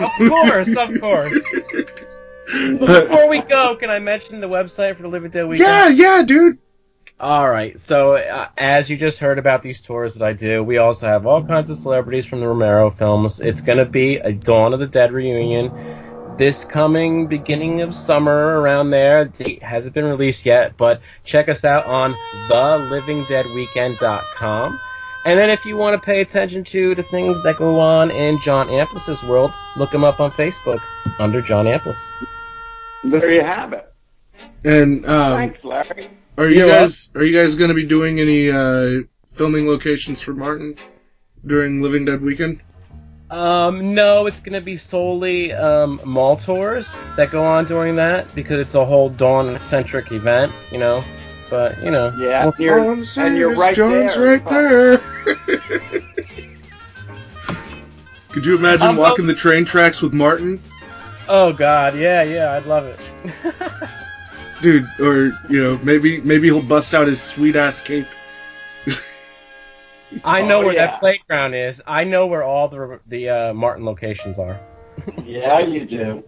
[0.00, 1.32] Of course, of course.
[2.78, 5.68] Before we go, can I mention the website for the Living Dead Weekend?
[5.68, 5.88] yeah,
[6.18, 6.56] yeah, dude.
[7.20, 7.78] All right.
[7.80, 11.26] So, uh, as you just heard about these tours that I do, we also have
[11.26, 13.40] all kinds of celebrities from the Romero films.
[13.40, 15.70] It's going to be a Dawn of the Dead reunion
[16.38, 19.26] this coming beginning of summer around there.
[19.26, 22.14] Date hasn't been released yet, but check us out on
[22.48, 24.80] thelivingdeadweekend.com.
[25.26, 28.40] And then if you want to pay attention to the things that go on in
[28.42, 30.80] John Amplas's world, look him up on Facebook
[31.18, 31.98] under John Amplis.
[33.02, 33.92] There you have it.
[34.64, 36.10] And um, Thanks, Larry.
[36.38, 40.20] are you You're guys are you guys going to be doing any uh, filming locations
[40.20, 40.76] for Martin
[41.44, 42.60] during Living Dead Weekend?
[43.28, 48.60] Um, no, it's gonna be solely um, mall tours that go on during that because
[48.60, 51.02] it's a whole Dawn centric event, you know.
[51.50, 54.38] But you know, Yeah, we'll- you're- All I'm saying and you're is right John's there.
[54.40, 54.98] right there.
[58.30, 60.60] Could you imagine I'm walking the train tracks with Martin,
[61.28, 62.98] oh god, yeah, yeah, I'd love it.
[64.62, 64.86] dude?
[65.00, 68.06] Or you know, maybe maybe he'll bust out his sweet ass cape.
[70.24, 70.86] I know Oh, where yeah.
[70.86, 71.80] that playground is.
[71.86, 74.60] I know where all the the uh, Martin locations are.
[75.24, 76.22] Yeah, you do.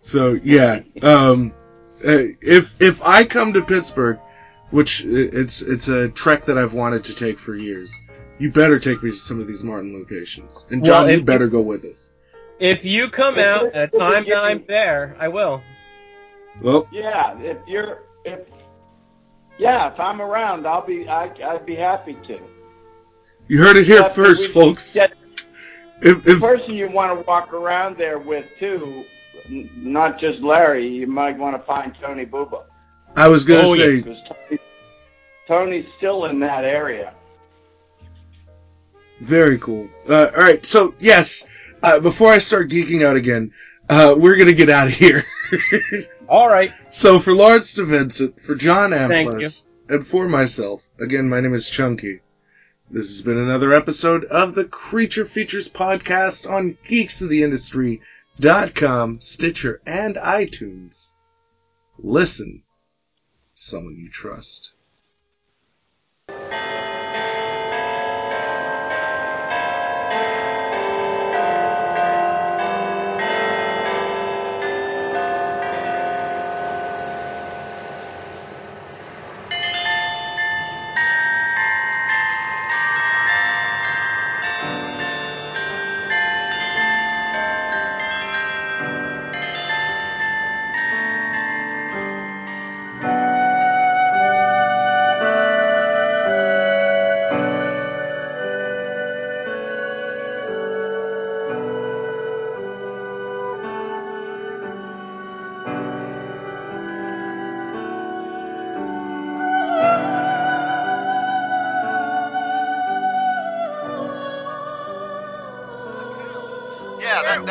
[0.00, 1.52] So yeah, um,
[2.02, 4.18] if if I come to Pittsburgh,
[4.70, 7.92] which it's it's a trek that I've wanted to take for years,
[8.38, 11.48] you better take me to some of these Martin locations, and Well, John, you better
[11.48, 12.14] go with us.
[12.58, 15.62] if you come out at a time that I'm there, I will.
[16.60, 18.40] Well, Yeah, if you're if
[19.58, 22.38] yeah, if I'm around, I'll be I, I'd be happy to.
[23.48, 24.96] you heard it here But first, folks.
[24.96, 25.06] yeah,
[26.00, 29.04] If, the person you want to walk around there with too, n-
[29.48, 30.86] not just Larry.
[30.86, 32.64] You might want to find Tony Buba.
[33.16, 34.00] I was gonna Oh, yeah.
[34.02, 34.58] Tony,
[35.46, 37.14] Tony's still in that area.
[39.20, 39.88] Very cool.
[40.08, 41.46] Uh, all right, so yes,
[41.82, 43.52] uh, before I start geeking out again,
[43.88, 45.24] uh, we're gonna get out of here.
[46.28, 46.72] All right.
[46.90, 51.68] so for Lawrence DeVincentz, for John Thank Amplas, and for myself, again, my name is
[51.70, 52.20] Chunky.
[52.90, 56.76] This has been another episode of the Creature Features podcast on
[58.40, 61.14] geeksoftheindustry.com, Stitcher, and iTunes.
[61.98, 62.62] Listen,
[63.54, 64.72] someone you trust.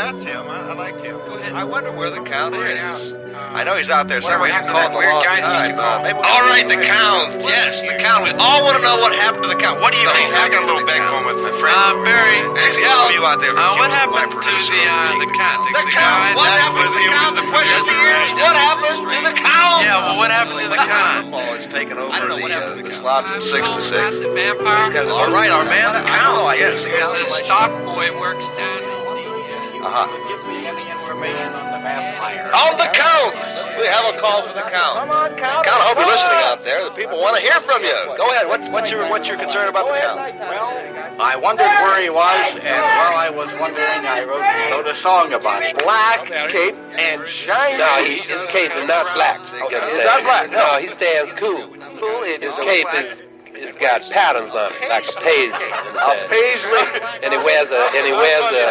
[0.07, 0.47] That's him.
[0.47, 1.17] I, I liked him.
[1.17, 1.51] Go ahead.
[1.53, 3.13] I wonder where the count is.
[3.37, 4.49] I know he's out there somewhere.
[4.49, 5.81] He's called the weird guy that used to time.
[5.83, 5.97] call.
[6.03, 7.27] Maybe we All can- right, the count.
[7.45, 8.25] Yes, the count.
[8.25, 9.77] We all want to know what happened to the count.
[9.79, 10.29] What do you mean?
[10.33, 11.75] I got a little backbone with my friend.
[11.77, 12.39] Uh, Barry.
[12.57, 13.53] Actually, some of you out there.
[13.53, 15.59] Uh, what happened to the uh, the count?
[15.69, 16.33] The, The the count.
[16.39, 17.33] What happened to the count?
[17.37, 19.79] The question is, what happened to the count?
[19.85, 21.29] Yeah, well, what happened to the count?
[21.29, 23.21] Football has taken over I don't know what the, happened to uh, the the slot
[23.29, 24.17] from six to six.
[24.17, 26.57] He's got all right, our man, the count.
[26.57, 28.96] Yes, There's stock boy works down
[31.17, 32.45] information on the vampire.
[32.53, 33.33] On the count.
[33.77, 34.97] We have a call for the count.
[34.97, 35.65] Come on, count.
[35.65, 36.85] Count, I hope you're listening out there.
[36.85, 37.97] The people want to hear from you.
[38.17, 38.47] Go ahead.
[38.47, 40.17] What's what's your what's your concern about the count?
[40.37, 44.95] Well, I wondered where he was, and while I was wondering, I wrote, wrote a
[44.95, 45.77] song about him.
[45.77, 47.77] Black cape and shiny.
[47.77, 49.41] No, he, his cape is not black.
[49.51, 50.57] You Okay, it's not black, no.
[50.57, 51.73] No, he stands cool.
[52.01, 52.23] Cool.
[52.23, 53.26] His cape is it's
[53.87, 55.71] got patterns on it, like a paisley.
[55.71, 56.83] a paisley.
[57.23, 58.63] And he wears a and he wears a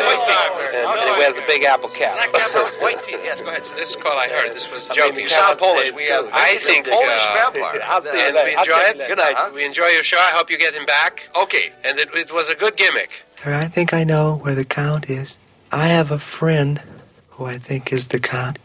[0.76, 2.16] and, and he wears a big apple cap.
[2.82, 3.16] White tee.
[3.24, 3.64] Yes, go ahead.
[3.64, 4.52] This is call I heard.
[4.52, 5.92] This was I mean, you sound Polish.
[5.92, 7.80] We have I think Polish uh, vampire.
[7.84, 9.00] I'll see and we enjoy it.
[9.00, 9.52] it Good night.
[9.54, 10.18] We enjoy your show.
[10.18, 11.28] I hope you get him back.
[11.34, 11.72] Okay.
[11.84, 13.10] And it, it was a good gimmick.
[13.44, 15.36] I think I know where the count is.
[15.70, 16.82] I have a friend
[17.30, 18.58] who I think is the count.